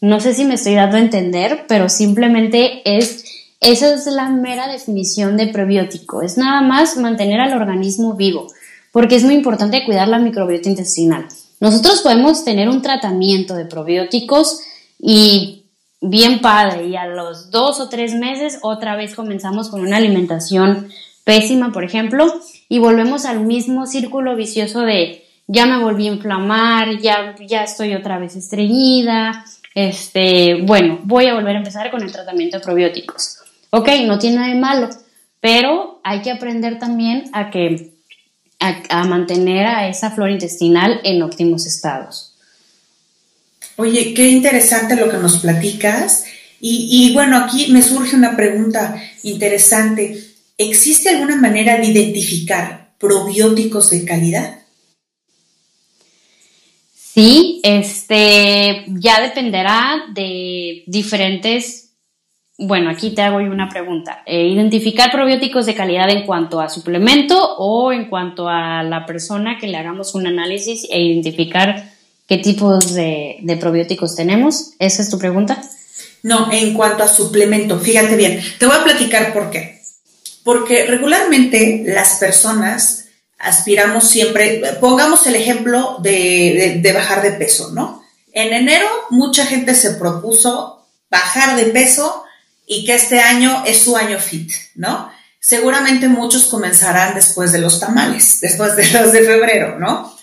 No 0.00 0.20
sé 0.20 0.32
si 0.32 0.46
me 0.46 0.54
estoy 0.54 0.74
dando 0.74 0.96
a 0.96 1.00
entender, 1.00 1.66
pero 1.68 1.90
simplemente 1.90 2.80
es, 2.86 3.26
esa 3.60 3.92
es 3.92 4.06
la 4.06 4.30
mera 4.30 4.68
definición 4.68 5.36
de 5.36 5.48
prebiótico. 5.48 6.22
Es 6.22 6.38
nada 6.38 6.62
más 6.62 6.96
mantener 6.96 7.40
al 7.40 7.52
organismo 7.52 8.14
vivo, 8.14 8.46
porque 8.90 9.16
es 9.16 9.24
muy 9.24 9.34
importante 9.34 9.84
cuidar 9.84 10.08
la 10.08 10.18
microbiota 10.18 10.70
intestinal. 10.70 11.26
Nosotros 11.60 12.00
podemos 12.00 12.42
tener 12.42 12.70
un 12.70 12.80
tratamiento 12.80 13.54
de 13.54 13.66
probióticos 13.66 14.60
y 14.98 15.57
bien 16.00 16.40
padre 16.40 16.86
y 16.86 16.96
a 16.96 17.06
los 17.06 17.50
dos 17.50 17.80
o 17.80 17.88
tres 17.88 18.14
meses 18.14 18.58
otra 18.62 18.96
vez 18.96 19.14
comenzamos 19.14 19.68
con 19.68 19.80
una 19.80 19.96
alimentación 19.96 20.88
pésima, 21.24 21.72
por 21.72 21.84
ejemplo, 21.84 22.32
y 22.68 22.78
volvemos 22.78 23.24
al 23.24 23.40
mismo 23.40 23.86
círculo 23.86 24.36
vicioso 24.36 24.80
de 24.82 25.24
ya 25.46 25.66
me 25.66 25.82
volví 25.82 26.08
a 26.08 26.12
inflamar, 26.12 26.98
ya, 26.98 27.34
ya 27.40 27.64
estoy 27.64 27.94
otra 27.94 28.18
vez 28.18 28.36
estreñida, 28.36 29.44
este, 29.74 30.62
bueno, 30.62 31.00
voy 31.04 31.26
a 31.26 31.34
volver 31.34 31.56
a 31.56 31.58
empezar 31.58 31.90
con 31.90 32.02
el 32.02 32.12
tratamiento 32.12 32.58
de 32.58 32.64
probióticos. 32.64 33.38
Ok, 33.70 33.88
no 34.06 34.18
tiene 34.18 34.36
nada 34.36 34.48
de 34.48 34.60
malo, 34.60 34.88
pero 35.40 36.00
hay 36.04 36.22
que 36.22 36.30
aprender 36.30 36.78
también 36.78 37.24
a 37.32 37.50
que 37.50 37.92
a 38.60 39.04
mantener 39.04 39.66
a 39.66 39.88
esa 39.88 40.10
flora 40.10 40.32
intestinal 40.32 41.00
en 41.04 41.22
óptimos 41.22 41.66
estados. 41.66 42.27
Oye, 43.80 44.12
qué 44.12 44.28
interesante 44.28 44.96
lo 44.96 45.08
que 45.08 45.18
nos 45.18 45.38
platicas. 45.38 46.24
Y, 46.60 47.12
bueno, 47.14 47.36
aquí 47.36 47.70
me 47.70 47.80
surge 47.80 48.16
una 48.16 48.36
pregunta 48.36 49.00
interesante. 49.22 50.18
¿Existe 50.58 51.10
alguna 51.10 51.36
manera 51.36 51.78
de 51.78 51.86
identificar 51.86 52.94
probióticos 52.98 53.90
de 53.90 54.04
calidad? 54.04 54.62
Sí, 56.92 57.60
este 57.62 58.84
ya 58.88 59.20
dependerá 59.20 60.06
de 60.12 60.82
diferentes. 60.88 61.92
Bueno, 62.58 62.90
aquí 62.90 63.10
te 63.10 63.22
hago 63.22 63.36
una 63.36 63.68
pregunta. 63.68 64.24
Eh, 64.26 64.48
¿Identificar 64.48 65.12
probióticos 65.12 65.66
de 65.66 65.76
calidad 65.76 66.10
en 66.10 66.26
cuanto 66.26 66.60
a 66.60 66.68
suplemento 66.68 67.56
o 67.58 67.92
en 67.92 68.06
cuanto 68.06 68.48
a 68.48 68.82
la 68.82 69.06
persona 69.06 69.56
que 69.60 69.68
le 69.68 69.76
hagamos 69.76 70.16
un 70.16 70.26
análisis 70.26 70.84
e 70.90 71.00
identificar 71.00 71.87
qué 72.28 72.36
tipos 72.38 72.92
de, 72.92 73.58
probióticos 73.58 74.14
tenemos. 74.14 74.72
¿Esa 74.78 75.02
es 75.02 75.10
tu 75.10 75.18
pregunta? 75.18 75.60
No, 76.22 76.52
en 76.52 76.74
cuanto 76.74 77.02
a 77.02 77.08
suplemento, 77.08 77.80
fíjate 77.80 78.14
bien, 78.16 78.40
te 78.58 78.66
voy 78.66 78.76
a 78.76 78.84
platicar 78.84 79.32
por 79.32 79.50
qué. 79.50 79.82
Porque 80.44 80.86
regularmente 80.86 81.82
las 81.86 82.16
personas 82.16 83.06
aspiramos 83.38 84.08
siempre, 84.08 84.62
pongamos 84.80 85.26
el 85.26 85.36
ejemplo 85.36 85.98
de, 86.02 86.90
bajar 86.94 87.22
de 87.22 87.32
peso, 87.32 87.70
¿no? 87.72 88.04
En 88.32 88.52
enero 88.52 88.86
mucha 89.10 89.46
gente 89.46 89.74
se 89.74 89.92
propuso 89.92 90.86
bajar 91.10 91.56
de 91.56 91.66
peso 91.66 92.24
y 92.66 92.84
que 92.84 92.94
este 92.94 93.20
año 93.20 93.64
es 93.66 93.78
su 93.78 93.96
año 93.96 94.18
fit, 94.18 94.52
¿no? 94.74 95.10
Seguramente 95.40 96.08
muchos 96.08 96.46
comenzarán 96.46 97.14
después 97.14 97.52
de 97.52 97.58
los 97.58 97.80
tamales, 97.80 98.40
después 98.40 98.76
de 98.76 98.86
los 98.90 99.12
de 99.12 99.22
febrero, 99.22 99.78
¿no? 99.78 100.14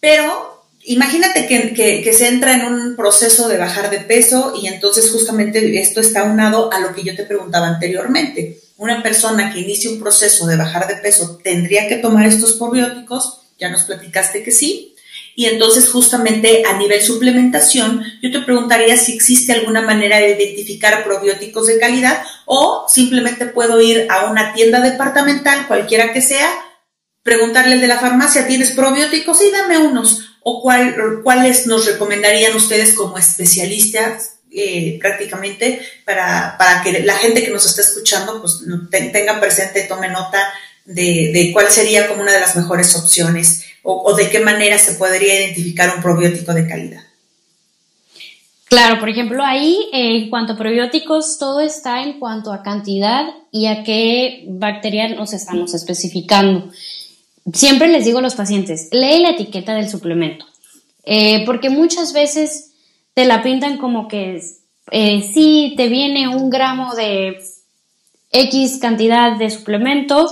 Pero 0.00 0.55
imagínate 0.86 1.46
que, 1.46 2.12
se 2.12 2.28
entra 2.28 2.54
en 2.54 2.64
un 2.64 2.96
proceso 2.96 3.48
de 3.48 3.58
bajar 3.58 3.90
de 3.90 4.00
peso 4.00 4.54
y 4.60 4.68
entonces 4.68 5.10
justamente 5.10 5.80
esto 5.80 6.00
está 6.00 6.24
unado 6.24 6.72
a 6.72 6.80
lo 6.80 6.94
que 6.94 7.02
yo 7.02 7.14
te 7.14 7.24
preguntaba 7.24 7.68
anteriormente. 7.68 8.60
Una 8.76 9.02
persona 9.02 9.52
que 9.52 9.60
inicie 9.60 9.90
un 9.90 10.00
proceso 10.00 10.46
de 10.46 10.56
bajar 10.56 10.86
de 10.86 10.96
peso 10.96 11.38
tendría 11.42 11.88
que 11.88 11.96
tomar 11.96 12.26
estos 12.26 12.54
probióticos, 12.54 13.40
ya 13.58 13.70
nos 13.70 13.84
platicaste 13.84 14.42
que 14.42 14.50
sí, 14.50 14.94
y 15.34 15.46
entonces 15.46 15.90
justamente 15.90 16.62
a 16.66 16.78
nivel 16.78 17.02
suplementación, 17.02 18.02
yo 18.22 18.32
te 18.32 18.40
preguntaría 18.40 18.96
si 18.96 19.12
existe 19.12 19.52
alguna 19.52 19.82
manera 19.82 20.18
de 20.18 20.34
identificar 20.34 21.04
probióticos 21.04 21.66
de 21.66 21.78
calidad 21.78 22.22
o 22.46 22.86
simplemente 22.88 23.46
puedo 23.46 23.80
ir 23.80 24.06
a 24.10 24.30
una 24.30 24.54
tienda 24.54 24.80
departamental, 24.80 25.66
cualquiera 25.66 26.12
que 26.12 26.22
sea, 26.22 26.48
preguntarle 27.26 27.74
al 27.74 27.80
de 27.80 27.88
la 27.88 27.98
farmacia, 27.98 28.46
¿tienes 28.46 28.70
probióticos? 28.70 29.42
Y 29.42 29.50
dame 29.50 29.78
unos 29.78 30.38
o 30.48 30.62
cuáles 30.62 31.66
nos 31.66 31.86
recomendarían 31.86 32.54
ustedes 32.54 32.94
como 32.94 33.18
especialistas 33.18 34.36
eh, 34.52 34.96
prácticamente 35.00 35.80
para, 36.04 36.56
que 36.84 37.02
la 37.02 37.16
gente 37.16 37.44
que 37.44 37.50
nos 37.50 37.66
está 37.66 37.82
escuchando 37.82 38.40
pues, 38.40 38.62
tenga 39.12 39.40
presente, 39.40 39.82
tome 39.82 40.08
nota 40.08 40.38
de, 40.84 41.50
cuál 41.52 41.66
sería 41.68 42.06
como 42.06 42.22
una 42.22 42.32
de 42.32 42.38
las 42.38 42.54
mejores 42.54 42.94
opciones 42.94 43.64
o, 43.82 44.14
de 44.14 44.30
qué 44.30 44.38
manera 44.38 44.78
se 44.78 44.92
podría 44.92 45.34
identificar 45.40 45.96
un 45.96 46.02
probiótico 46.02 46.54
de 46.54 46.68
calidad. 46.68 47.02
Claro, 48.66 49.00
por 49.00 49.08
ejemplo, 49.08 49.44
ahí 49.44 49.88
en 49.92 50.30
cuanto 50.30 50.52
a 50.52 50.56
probióticos, 50.56 51.38
todo 51.38 51.60
está 51.60 52.04
en 52.04 52.20
cuanto 52.20 52.52
a 52.52 52.62
cantidad 52.62 53.24
y 53.50 53.66
a 53.66 53.82
qué 53.82 54.44
bacteria 54.46 55.08
nos 55.08 55.32
estamos 55.32 55.74
especificando 55.74 56.70
siempre 57.52 57.88
les 57.88 58.04
digo 58.04 58.18
a 58.18 58.22
los 58.22 58.34
pacientes, 58.34 58.88
lee 58.92 59.20
la 59.20 59.30
etiqueta 59.30 59.74
del 59.74 59.88
suplemento, 59.88 60.44
eh, 61.04 61.44
porque 61.46 61.70
muchas 61.70 62.12
veces 62.12 62.72
te 63.14 63.24
la 63.24 63.42
pintan 63.42 63.78
como 63.78 64.08
que 64.08 64.40
eh, 64.90 65.22
si 65.22 65.74
te 65.76 65.88
viene 65.88 66.28
un 66.28 66.50
gramo 66.50 66.94
de 66.94 67.38
X 68.32 68.78
cantidad 68.80 69.36
de 69.36 69.50
suplemento 69.50 70.28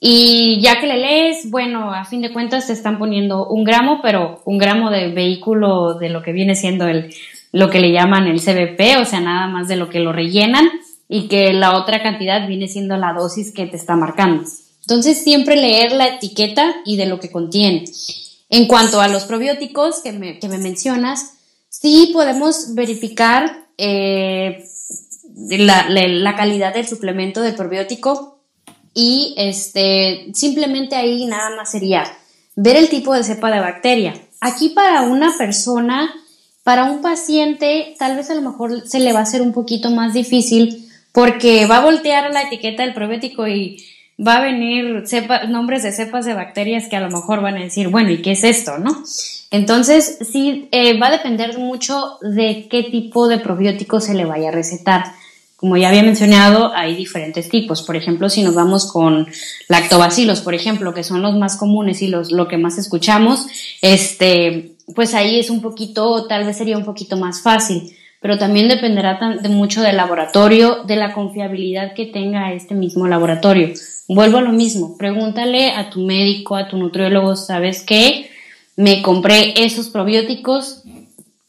y 0.00 0.60
ya 0.60 0.78
que 0.80 0.86
le 0.86 0.98
lees, 0.98 1.50
bueno, 1.50 1.92
a 1.92 2.04
fin 2.04 2.20
de 2.20 2.32
cuentas 2.32 2.66
te 2.66 2.72
están 2.72 2.98
poniendo 2.98 3.46
un 3.46 3.64
gramo, 3.64 4.00
pero 4.02 4.42
un 4.44 4.58
gramo 4.58 4.90
de 4.90 5.08
vehículo 5.08 5.94
de 5.94 6.10
lo 6.10 6.22
que 6.22 6.32
viene 6.32 6.54
siendo 6.54 6.86
el, 6.86 7.14
lo 7.52 7.70
que 7.70 7.80
le 7.80 7.92
llaman 7.92 8.26
el 8.26 8.40
CBP, 8.40 9.00
o 9.00 9.04
sea, 9.04 9.20
nada 9.20 9.46
más 9.46 9.68
de 9.68 9.76
lo 9.76 9.88
que 9.88 10.00
lo 10.00 10.12
rellenan 10.12 10.68
y 11.08 11.28
que 11.28 11.52
la 11.52 11.76
otra 11.76 12.02
cantidad 12.02 12.46
viene 12.46 12.68
siendo 12.68 12.96
la 12.96 13.12
dosis 13.14 13.52
que 13.54 13.66
te 13.66 13.76
está 13.76 13.96
marcando. 13.96 14.44
Entonces, 14.88 15.22
siempre 15.24 15.56
leer 15.56 15.90
la 15.92 16.06
etiqueta 16.06 16.76
y 16.84 16.96
de 16.96 17.06
lo 17.06 17.18
que 17.18 17.32
contiene. 17.32 17.84
En 18.48 18.68
cuanto 18.68 19.00
a 19.00 19.08
los 19.08 19.24
probióticos 19.24 20.00
que 20.00 20.12
me, 20.12 20.38
que 20.38 20.48
me 20.48 20.58
mencionas, 20.58 21.32
sí 21.68 22.10
podemos 22.12 22.74
verificar 22.74 23.66
eh, 23.78 24.64
la, 25.48 25.88
la, 25.88 26.36
calidad 26.36 26.72
del 26.72 26.86
suplemento 26.86 27.42
del 27.42 27.56
probiótico 27.56 28.38
y 28.94 29.34
este, 29.36 30.30
simplemente 30.32 30.94
ahí 30.94 31.26
nada 31.26 31.54
más 31.56 31.72
sería 31.72 32.04
ver 32.54 32.76
el 32.76 32.88
tipo 32.88 33.12
de 33.12 33.24
cepa 33.24 33.50
de 33.50 33.58
bacteria. 33.58 34.14
Aquí 34.40 34.68
para 34.68 35.02
una 35.02 35.36
persona, 35.36 36.14
para 36.62 36.84
un 36.84 37.02
paciente, 37.02 37.96
tal 37.98 38.16
vez 38.16 38.30
a 38.30 38.34
lo 38.36 38.42
mejor 38.42 38.88
se 38.88 39.00
le 39.00 39.12
va 39.12 39.18
a 39.18 39.24
hacer 39.24 39.42
un 39.42 39.52
poquito 39.52 39.90
más 39.90 40.14
difícil 40.14 40.88
porque 41.12 41.66
va 41.66 41.78
a 41.78 41.84
voltear 41.84 42.30
la 42.32 42.42
etiqueta 42.42 42.84
del 42.84 42.94
probiótico 42.94 43.48
y 43.48 43.84
va 44.18 44.36
a 44.36 44.40
venir 44.40 45.04
nombres 45.48 45.82
de 45.82 45.92
cepas 45.92 46.24
de 46.24 46.34
bacterias 46.34 46.88
que 46.88 46.96
a 46.96 47.00
lo 47.00 47.10
mejor 47.10 47.42
van 47.42 47.56
a 47.56 47.62
decir, 47.62 47.88
bueno, 47.88 48.10
¿y 48.10 48.22
qué 48.22 48.32
es 48.32 48.44
esto? 48.44 48.78
¿No? 48.78 49.02
Entonces, 49.50 50.18
sí, 50.30 50.68
eh, 50.72 50.98
va 50.98 51.08
a 51.08 51.12
depender 51.12 51.58
mucho 51.58 52.18
de 52.20 52.66
qué 52.70 52.82
tipo 52.84 53.28
de 53.28 53.38
probiótico 53.38 54.00
se 54.00 54.14
le 54.14 54.24
vaya 54.24 54.48
a 54.48 54.52
recetar. 54.52 55.04
Como 55.56 55.76
ya 55.76 55.88
había 55.88 56.02
mencionado, 56.02 56.72
hay 56.74 56.94
diferentes 56.94 57.48
tipos. 57.48 57.82
Por 57.82 57.96
ejemplo, 57.96 58.28
si 58.28 58.42
nos 58.42 58.54
vamos 58.54 58.90
con 58.90 59.26
lactobacilos, 59.68 60.40
por 60.40 60.54
ejemplo, 60.54 60.92
que 60.92 61.04
son 61.04 61.22
los 61.22 61.34
más 61.36 61.56
comunes 61.56 62.02
y 62.02 62.08
los, 62.08 62.32
lo 62.32 62.48
que 62.48 62.58
más 62.58 62.76
escuchamos, 62.76 63.46
este, 63.80 64.76
pues 64.94 65.14
ahí 65.14 65.38
es 65.38 65.48
un 65.48 65.62
poquito, 65.62 66.26
tal 66.26 66.44
vez 66.44 66.58
sería 66.58 66.76
un 66.76 66.84
poquito 66.84 67.16
más 67.16 67.40
fácil, 67.40 67.96
pero 68.20 68.38
también 68.38 68.68
dependerá 68.68 69.18
de 69.40 69.48
mucho 69.48 69.82
del 69.82 69.96
laboratorio, 69.96 70.84
de 70.84 70.96
la 70.96 71.12
confiabilidad 71.12 71.94
que 71.94 72.06
tenga 72.06 72.52
este 72.52 72.74
mismo 72.74 73.06
laboratorio. 73.06 73.72
Vuelvo 74.08 74.38
a 74.38 74.42
lo 74.42 74.52
mismo, 74.52 74.96
pregúntale 74.96 75.72
a 75.72 75.90
tu 75.90 76.00
médico, 76.00 76.56
a 76.56 76.68
tu 76.68 76.76
nutriólogo, 76.76 77.36
¿sabes 77.36 77.82
qué? 77.82 78.30
Me 78.76 79.02
compré 79.02 79.64
esos 79.64 79.88
probióticos, 79.88 80.82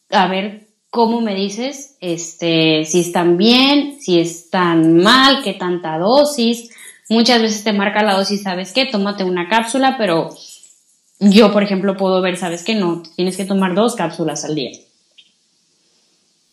a 0.09 0.27
ver 0.27 0.67
cómo 0.89 1.21
me 1.21 1.35
dices, 1.35 1.95
este, 1.99 2.85
si 2.85 3.01
están 3.01 3.37
bien, 3.37 3.97
si 3.99 4.19
están 4.19 4.97
mal, 4.97 5.43
qué 5.43 5.53
tanta 5.53 5.97
dosis. 5.97 6.71
Muchas 7.09 7.41
veces 7.41 7.63
te 7.63 7.73
marca 7.73 8.03
la 8.03 8.15
dosis, 8.15 8.43
¿sabes 8.43 8.73
qué? 8.73 8.85
Tómate 8.85 9.23
una 9.23 9.47
cápsula, 9.47 9.95
pero 9.97 10.29
yo, 11.19 11.51
por 11.53 11.63
ejemplo, 11.63 11.97
puedo 11.97 12.21
ver, 12.21 12.37
¿sabes 12.37 12.63
qué? 12.63 12.75
No, 12.75 13.03
tienes 13.15 13.37
que 13.37 13.45
tomar 13.45 13.75
dos 13.75 13.95
cápsulas 13.95 14.45
al 14.45 14.55
día. 14.55 14.71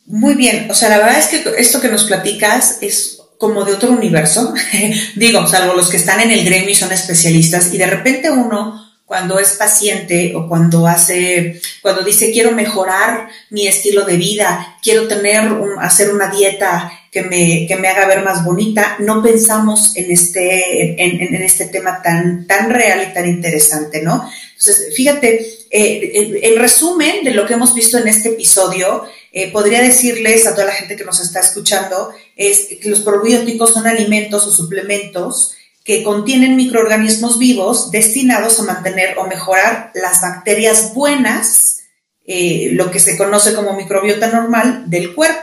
Muy 0.06 0.34
bien, 0.34 0.70
o 0.70 0.74
sea, 0.74 0.90
la 0.90 0.98
verdad 0.98 1.18
es 1.18 1.26
que 1.28 1.44
esto 1.56 1.80
que 1.80 1.88
nos 1.88 2.04
platicas 2.04 2.78
es 2.82 3.20
como 3.38 3.64
de 3.64 3.72
otro 3.72 3.90
universo, 3.90 4.54
digo, 5.16 5.46
salvo 5.46 5.74
los 5.74 5.88
que 5.88 5.96
están 5.96 6.20
en 6.20 6.30
el 6.30 6.44
gremio 6.44 6.70
y 6.70 6.74
son 6.74 6.92
especialistas, 6.92 7.72
y 7.72 7.78
de 7.78 7.86
repente 7.86 8.30
uno 8.30 8.84
cuando 9.06 9.38
es 9.38 9.52
paciente 9.52 10.34
o 10.34 10.48
cuando 10.48 10.86
hace, 10.86 11.60
cuando 11.82 12.02
dice 12.02 12.32
quiero 12.32 12.52
mejorar 12.52 13.28
mi 13.50 13.66
estilo 13.66 14.04
de 14.04 14.16
vida, 14.16 14.78
quiero 14.82 15.06
tener, 15.06 15.42
hacer 15.80 16.12
una 16.12 16.28
dieta 16.28 16.90
que 17.12 17.22
me, 17.22 17.66
que 17.68 17.76
me 17.76 17.88
haga 17.88 18.08
ver 18.08 18.24
más 18.24 18.44
bonita, 18.44 18.96
no 18.98 19.22
pensamos 19.22 19.96
en 19.96 20.10
este, 20.10 21.02
en, 21.02 21.42
este 21.42 21.66
tema 21.66 22.02
tan, 22.02 22.46
tan 22.46 22.70
real 22.70 23.06
y 23.08 23.14
tan 23.14 23.28
interesante, 23.28 24.02
¿no? 24.02 24.28
Entonces, 24.58 24.92
fíjate, 24.96 25.46
eh, 25.70 26.40
el, 26.42 26.58
resumen 26.58 27.22
de 27.22 27.32
lo 27.32 27.46
que 27.46 27.54
hemos 27.54 27.72
visto 27.72 27.98
en 27.98 28.08
este 28.08 28.30
episodio, 28.30 29.04
eh, 29.36 29.50
podría 29.50 29.82
decirles 29.82 30.46
a 30.46 30.52
toda 30.54 30.66
la 30.66 30.74
gente 30.74 30.94
que 30.94 31.04
nos 31.04 31.20
está 31.20 31.40
escuchando, 31.40 32.14
es 32.36 32.68
que 32.80 32.88
los 32.88 33.00
probióticos 33.00 33.72
son 33.72 33.88
alimentos 33.88 34.46
o 34.46 34.52
suplementos 34.52 35.56
que 35.82 36.04
contienen 36.04 36.54
microorganismos 36.54 37.40
vivos 37.40 37.90
destinados 37.90 38.60
a 38.60 38.62
mantener 38.62 39.18
o 39.18 39.26
mejorar 39.26 39.90
las 39.94 40.20
bacterias 40.22 40.94
buenas, 40.94 41.80
eh, 42.24 42.70
lo 42.74 42.92
que 42.92 43.00
se 43.00 43.18
conoce 43.18 43.54
como 43.54 43.76
microbiota 43.76 44.28
normal 44.28 44.84
del 44.86 45.16
cuerpo. 45.16 45.42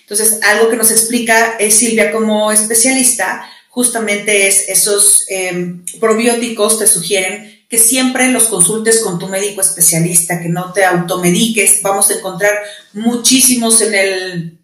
Entonces, 0.00 0.40
algo 0.42 0.70
que 0.70 0.76
nos 0.76 0.90
explica 0.90 1.56
eh, 1.58 1.70
Silvia 1.70 2.10
como 2.10 2.50
especialista, 2.50 3.46
justamente 3.68 4.48
es 4.48 4.68
esos 4.70 5.26
em, 5.28 5.84
probióticos 6.00 6.78
te 6.78 6.86
sugieren 6.86 7.59
que 7.70 7.78
siempre 7.78 8.28
los 8.28 8.44
consultes 8.44 8.98
con 8.98 9.20
tu 9.20 9.28
médico 9.28 9.60
especialista, 9.60 10.40
que 10.40 10.48
no 10.48 10.72
te 10.72 10.84
automediques. 10.84 11.80
Vamos 11.82 12.10
a 12.10 12.14
encontrar 12.14 12.58
muchísimos 12.92 13.80
en 13.80 13.94
el 13.94 14.60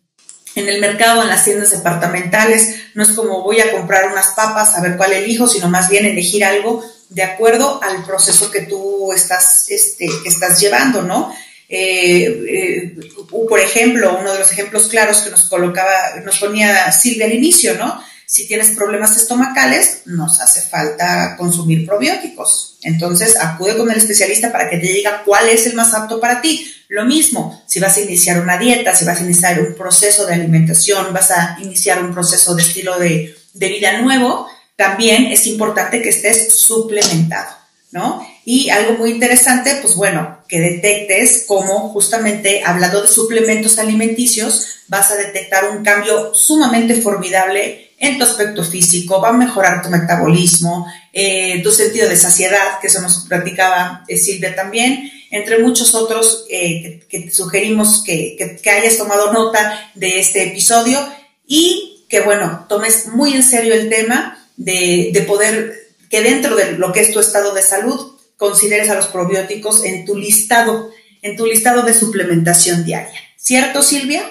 en 0.56 0.68
el 0.70 0.80
mercado, 0.80 1.22
en 1.22 1.28
las 1.28 1.44
tiendas 1.44 1.70
departamentales. 1.70 2.76
No 2.94 3.02
es 3.02 3.10
como 3.10 3.42
voy 3.42 3.60
a 3.60 3.70
comprar 3.70 4.10
unas 4.10 4.28
papas 4.28 4.74
a 4.74 4.80
ver 4.80 4.96
cuál 4.96 5.12
elijo, 5.12 5.46
sino 5.46 5.68
más 5.68 5.88
bien 5.88 6.06
elegir 6.06 6.44
algo 6.44 6.82
de 7.10 7.22
acuerdo 7.22 7.80
al 7.82 8.04
proceso 8.04 8.50
que 8.50 8.62
tú 8.62 9.12
estás, 9.12 9.70
este, 9.70 10.08
estás 10.24 10.58
llevando, 10.58 11.02
¿no? 11.02 11.32
Eh, 11.68 12.24
eh, 12.48 12.96
por 13.28 13.60
ejemplo, 13.60 14.16
uno 14.18 14.32
de 14.32 14.38
los 14.38 14.50
ejemplos 14.50 14.88
claros 14.88 15.18
que 15.18 15.30
nos 15.30 15.44
colocaba, 15.48 15.92
nos 16.24 16.38
ponía 16.38 16.90
Silvia 16.90 17.26
al 17.26 17.34
inicio, 17.34 17.74
¿no? 17.74 18.02
Si 18.28 18.48
tienes 18.48 18.70
problemas 18.70 19.16
estomacales, 19.16 20.02
nos 20.06 20.40
hace 20.40 20.60
falta 20.60 21.36
consumir 21.38 21.86
probióticos. 21.86 22.76
Entonces, 22.82 23.36
acude 23.40 23.76
con 23.76 23.88
el 23.88 23.98
especialista 23.98 24.50
para 24.50 24.68
que 24.68 24.78
te 24.78 24.88
diga 24.88 25.22
cuál 25.24 25.48
es 25.48 25.64
el 25.66 25.74
más 25.74 25.94
apto 25.94 26.18
para 26.18 26.40
ti. 26.40 26.68
Lo 26.88 27.04
mismo, 27.04 27.62
si 27.68 27.78
vas 27.78 27.96
a 27.96 28.00
iniciar 28.00 28.40
una 28.40 28.58
dieta, 28.58 28.96
si 28.96 29.04
vas 29.04 29.20
a 29.20 29.24
iniciar 29.24 29.60
un 29.60 29.74
proceso 29.74 30.26
de 30.26 30.34
alimentación, 30.34 31.12
vas 31.12 31.30
a 31.30 31.56
iniciar 31.62 32.02
un 32.02 32.12
proceso 32.12 32.56
de 32.56 32.62
estilo 32.62 32.98
de, 32.98 33.36
vida 33.54 34.00
nuevo, 34.00 34.48
también 34.74 35.26
es 35.26 35.46
importante 35.46 36.02
que 36.02 36.08
estés 36.08 36.52
suplementado, 36.52 37.50
¿no? 37.92 38.26
Y 38.44 38.70
algo 38.70 38.94
muy 38.94 39.10
interesante, 39.10 39.78
pues 39.80 39.94
bueno, 39.94 40.38
que 40.48 40.60
detectes 40.60 41.44
cómo 41.46 41.90
justamente 41.90 42.62
hablando 42.64 43.02
de 43.02 43.08
suplementos 43.08 43.78
alimenticios, 43.78 44.66
vas 44.88 45.12
a 45.12 45.16
detectar 45.16 45.70
un 45.70 45.82
cambio 45.82 46.34
sumamente 46.34 47.00
formidable 47.00 47.85
en 47.98 48.18
tu 48.18 48.24
aspecto 48.24 48.62
físico, 48.62 49.20
va 49.20 49.30
a 49.30 49.32
mejorar 49.32 49.82
tu 49.82 49.88
metabolismo, 49.88 50.86
eh, 51.12 51.60
tu 51.62 51.70
sentido 51.70 52.08
de 52.08 52.16
saciedad, 52.16 52.78
que 52.80 52.88
eso 52.88 53.00
nos 53.00 53.26
platicaba 53.26 54.04
eh, 54.06 54.18
Silvia 54.18 54.54
también, 54.54 55.10
entre 55.30 55.58
muchos 55.58 55.94
otros 55.94 56.44
eh, 56.50 57.00
que, 57.08 57.30
sugerimos 57.30 58.04
que, 58.04 58.60
hayas 58.66 58.98
tomado 58.98 59.32
nota 59.32 59.90
de 59.94 60.20
este 60.20 60.44
episodio 60.44 60.98
y 61.46 62.04
que, 62.08 62.20
bueno, 62.20 62.66
tomes 62.68 63.08
muy 63.08 63.32
en 63.32 63.42
serio 63.42 63.74
el 63.74 63.88
tema 63.88 64.46
de, 64.56 65.10
de 65.12 65.22
poder, 65.22 65.74
que 66.10 66.20
dentro 66.20 66.54
de 66.54 66.72
lo 66.72 66.92
que 66.92 67.00
es 67.00 67.12
tu 67.12 67.20
estado 67.20 67.54
de 67.54 67.62
salud, 67.62 68.12
consideres 68.36 68.90
a 68.90 68.94
los 68.94 69.06
probióticos 69.06 69.84
en 69.84 70.04
tu 70.04 70.16
listado, 70.16 70.90
en 71.22 71.36
tu 71.36 71.46
listado 71.46 71.82
de 71.82 71.94
suplementación 71.94 72.84
diaria. 72.84 73.18
¿Cierto, 73.36 73.82
Silvia? 73.82 74.22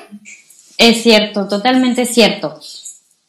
Es 0.78 1.02
cierto, 1.02 1.48
totalmente 1.48 2.06
cierto. 2.06 2.60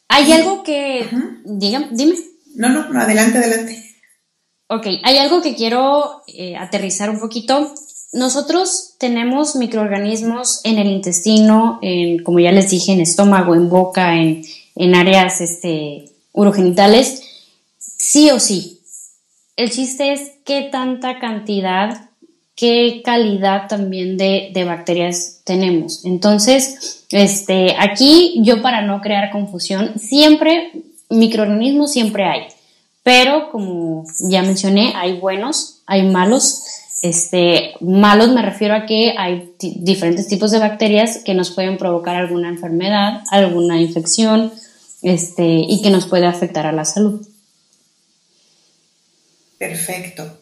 Hay 0.07 0.31
algo 0.31 0.63
que... 0.63 1.07
dime. 1.45 2.15
No, 2.55 2.69
no, 2.69 2.89
no, 2.89 2.99
adelante, 2.99 3.37
adelante. 3.37 3.83
Ok, 4.67 4.87
hay 5.03 5.17
algo 5.17 5.41
que 5.41 5.55
quiero 5.55 6.23
eh, 6.27 6.57
aterrizar 6.57 7.09
un 7.09 7.19
poquito. 7.19 7.73
Nosotros 8.13 8.95
tenemos 8.97 9.55
microorganismos 9.55 10.61
en 10.63 10.77
el 10.77 10.87
intestino, 10.87 11.79
en, 11.81 12.23
como 12.23 12.39
ya 12.39 12.51
les 12.51 12.69
dije, 12.69 12.93
en 12.93 13.01
estómago, 13.01 13.55
en 13.55 13.69
boca, 13.69 14.15
en, 14.15 14.43
en 14.75 14.95
áreas 14.95 15.41
este, 15.41 16.11
urogenitales, 16.33 17.23
sí 17.77 18.29
o 18.31 18.39
sí. 18.39 18.81
El 19.55 19.71
chiste 19.71 20.13
es 20.13 20.31
qué 20.45 20.69
tanta 20.71 21.19
cantidad, 21.19 22.09
qué 22.57 23.03
calidad 23.05 23.67
también 23.69 24.17
de, 24.17 24.51
bacterias 24.65 25.41
tenemos. 25.45 26.03
Entonces, 26.03 27.05
este, 27.11 27.75
aquí 27.79 28.41
yo 28.43 28.61
para 28.61 28.81
no 28.81 28.99
crear 28.99 29.31
confusión, 29.31 29.97
siempre, 29.97 30.71
microorganismos 31.09 31.93
siempre 31.93 32.25
hay. 32.25 32.47
Pero 33.03 33.51
como 33.51 34.03
ya 34.29 34.41
mencioné, 34.41 34.93
hay 34.95 35.19
buenos, 35.19 35.81
hay 35.85 36.03
malos. 36.03 36.63
Este, 37.03 37.75
malos 37.79 38.33
me 38.33 38.41
refiero 38.41 38.73
a 38.73 38.87
que 38.87 39.13
hay 39.17 39.53
diferentes 39.59 40.27
tipos 40.27 40.49
de 40.49 40.57
bacterias 40.57 41.19
que 41.23 41.35
nos 41.35 41.51
pueden 41.51 41.77
provocar 41.77 42.15
alguna 42.15 42.49
enfermedad, 42.49 43.21
alguna 43.29 43.79
infección, 43.79 44.51
este, 45.03 45.45
y 45.45 45.81
que 45.83 45.91
nos 45.91 46.07
puede 46.07 46.25
afectar 46.25 46.65
a 46.65 46.71
la 46.71 46.85
salud. 46.85 47.25
Perfecto. 49.59 50.36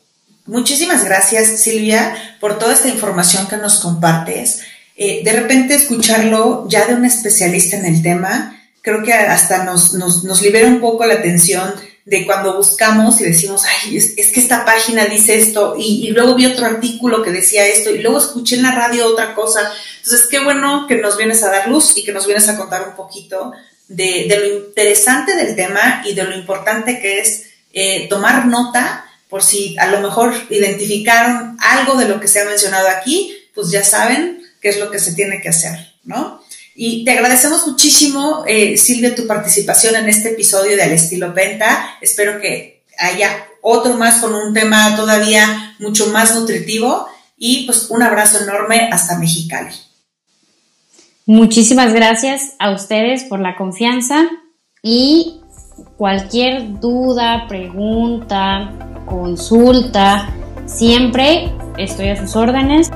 Muchísimas 0.45 1.03
gracias, 1.03 1.59
Silvia, 1.59 2.15
por 2.39 2.59
toda 2.59 2.73
esta 2.73 2.87
información 2.87 3.47
que 3.47 3.57
nos 3.57 3.79
compartes. 3.79 4.61
eh, 4.97 5.21
de 5.25 5.33
repente 5.33 5.75
escucharlo 5.75 6.67
ya 6.69 6.85
de 6.85 6.93
un 6.93 7.03
especialista 7.03 7.75
en 7.75 7.85
el 7.85 8.01
tema, 8.01 8.55
creo 8.85 9.03
que 9.03 9.11
hasta 9.13 9.63
nos, 9.65 9.93
nos, 9.93 10.41
libera 10.41 10.67
un 10.67 10.79
poco 10.79 11.05
la 11.05 11.15
atención 11.15 11.73
de 12.05 12.25
cuando 12.25 12.55
buscamos 12.55 13.19
y 13.19 13.25
decimos, 13.25 13.63
ay, 13.65 13.97
es, 13.97 14.13
que 14.15 14.39
esta 14.39 14.63
página 14.63 15.05
dice 15.05 15.35
esto, 15.37 15.75
y, 15.77 16.11
luego 16.11 16.35
vi 16.35 16.45
otro 16.45 16.67
artículo 16.67 17.23
que 17.23 17.31
decía 17.31 17.65
esto, 17.65 17.89
y 17.89 17.97
luego 17.97 18.19
escuché 18.19 18.57
en 18.57 18.63
la 18.63 18.71
radio 18.71 19.07
otra 19.07 19.33
cosa. 19.33 19.71
Entonces, 19.97 20.27
qué 20.27 20.39
bueno 20.39 20.85
que 20.87 20.95
nos 20.97 21.17
vienes 21.17 21.41
a 21.43 21.49
dar 21.49 21.67
luz 21.67 21.97
y 21.97 22.03
que 22.03 22.13
nos 22.13 22.27
vienes 22.27 22.47
a 22.47 22.55
contar 22.55 22.87
un 22.87 22.95
poquito 22.95 23.51
de, 23.87 24.27
de 24.29 24.39
lo 24.39 24.67
interesante 24.67 25.35
del 25.35 25.55
tema 25.55 26.03
y 26.05 26.13
de 26.13 26.23
lo 26.23 26.35
importante 26.35 26.99
que 26.99 27.19
es 27.19 27.45
eh, 27.73 28.07
tomar 28.07 28.45
nota 28.45 29.05
por 29.35 29.43
si 29.43 29.77
a 29.79 29.87
lo 29.87 29.99
mejor 29.99 30.33
identificaron 30.49 31.57
algo 31.59 31.95
de 31.95 32.07
lo 32.07 32.21
que 32.21 32.29
se 32.29 32.39
ha 32.39 32.45
mencionado 32.45 32.87
aquí, 32.87 33.35
pues 33.53 33.69
ya 33.69 33.83
saben 33.83 34.41
qué 34.61 34.69
es 34.69 34.79
lo 34.79 34.89
que 34.89 34.97
se 34.97 35.13
tiene 35.13 35.41
que 35.41 35.49
hacer, 35.49 35.77
¿no? 36.05 36.41
Y 36.73 37.03
te 37.03 37.11
agradecemos 37.11 37.67
muchísimo, 37.67 38.45
eh, 38.47 38.77
Silvia, 38.77 39.13
tu 39.13 39.27
participación 39.27 39.97
en 39.97 40.07
este 40.07 40.29
episodio 40.29 40.77
de 40.77 40.83
Al 40.83 40.93
Estilo 40.93 41.33
Penta. 41.33 41.97
Espero 41.99 42.39
que 42.39 42.85
haya 42.97 43.45
otro 43.61 43.95
más 43.95 44.21
con 44.21 44.33
un 44.33 44.53
tema 44.53 44.95
todavía 44.95 45.75
mucho 45.79 46.07
más 46.13 46.33
nutritivo 46.33 47.05
y 47.37 47.65
pues 47.65 47.87
un 47.89 48.03
abrazo 48.03 48.41
enorme 48.41 48.87
hasta 48.89 49.19
Mexicali. 49.19 49.75
Muchísimas 51.25 51.91
gracias 51.91 52.53
a 52.57 52.71
ustedes 52.71 53.25
por 53.25 53.41
la 53.41 53.57
confianza 53.57 54.29
y 54.81 55.41
cualquier 55.97 56.79
duda, 56.79 57.45
pregunta, 57.47 58.71
consulta, 59.05 60.29
siempre 60.65 61.53
estoy 61.77 62.09
a 62.09 62.15
sus 62.15 62.35
órdenes. 62.35 62.91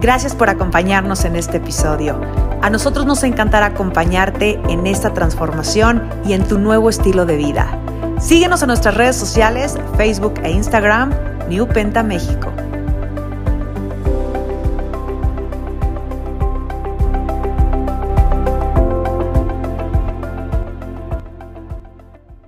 Gracias 0.00 0.34
por 0.34 0.50
acompañarnos 0.50 1.24
en 1.24 1.36
este 1.36 1.56
episodio. 1.56 2.20
A 2.62 2.70
nosotros 2.70 3.06
nos 3.06 3.22
encantará 3.22 3.66
acompañarte 3.66 4.60
en 4.68 4.86
esta 4.86 5.14
transformación 5.14 6.08
y 6.26 6.32
en 6.32 6.44
tu 6.46 6.58
nuevo 6.58 6.90
estilo 6.90 7.26
de 7.26 7.36
vida. 7.36 7.78
Síguenos 8.18 8.62
en 8.62 8.68
nuestras 8.68 8.94
redes 8.94 9.16
sociales, 9.16 9.76
Facebook 9.96 10.34
e 10.42 10.50
Instagram, 10.50 11.12
New 11.48 11.66
Penta 11.68 12.02
México. 12.02 12.52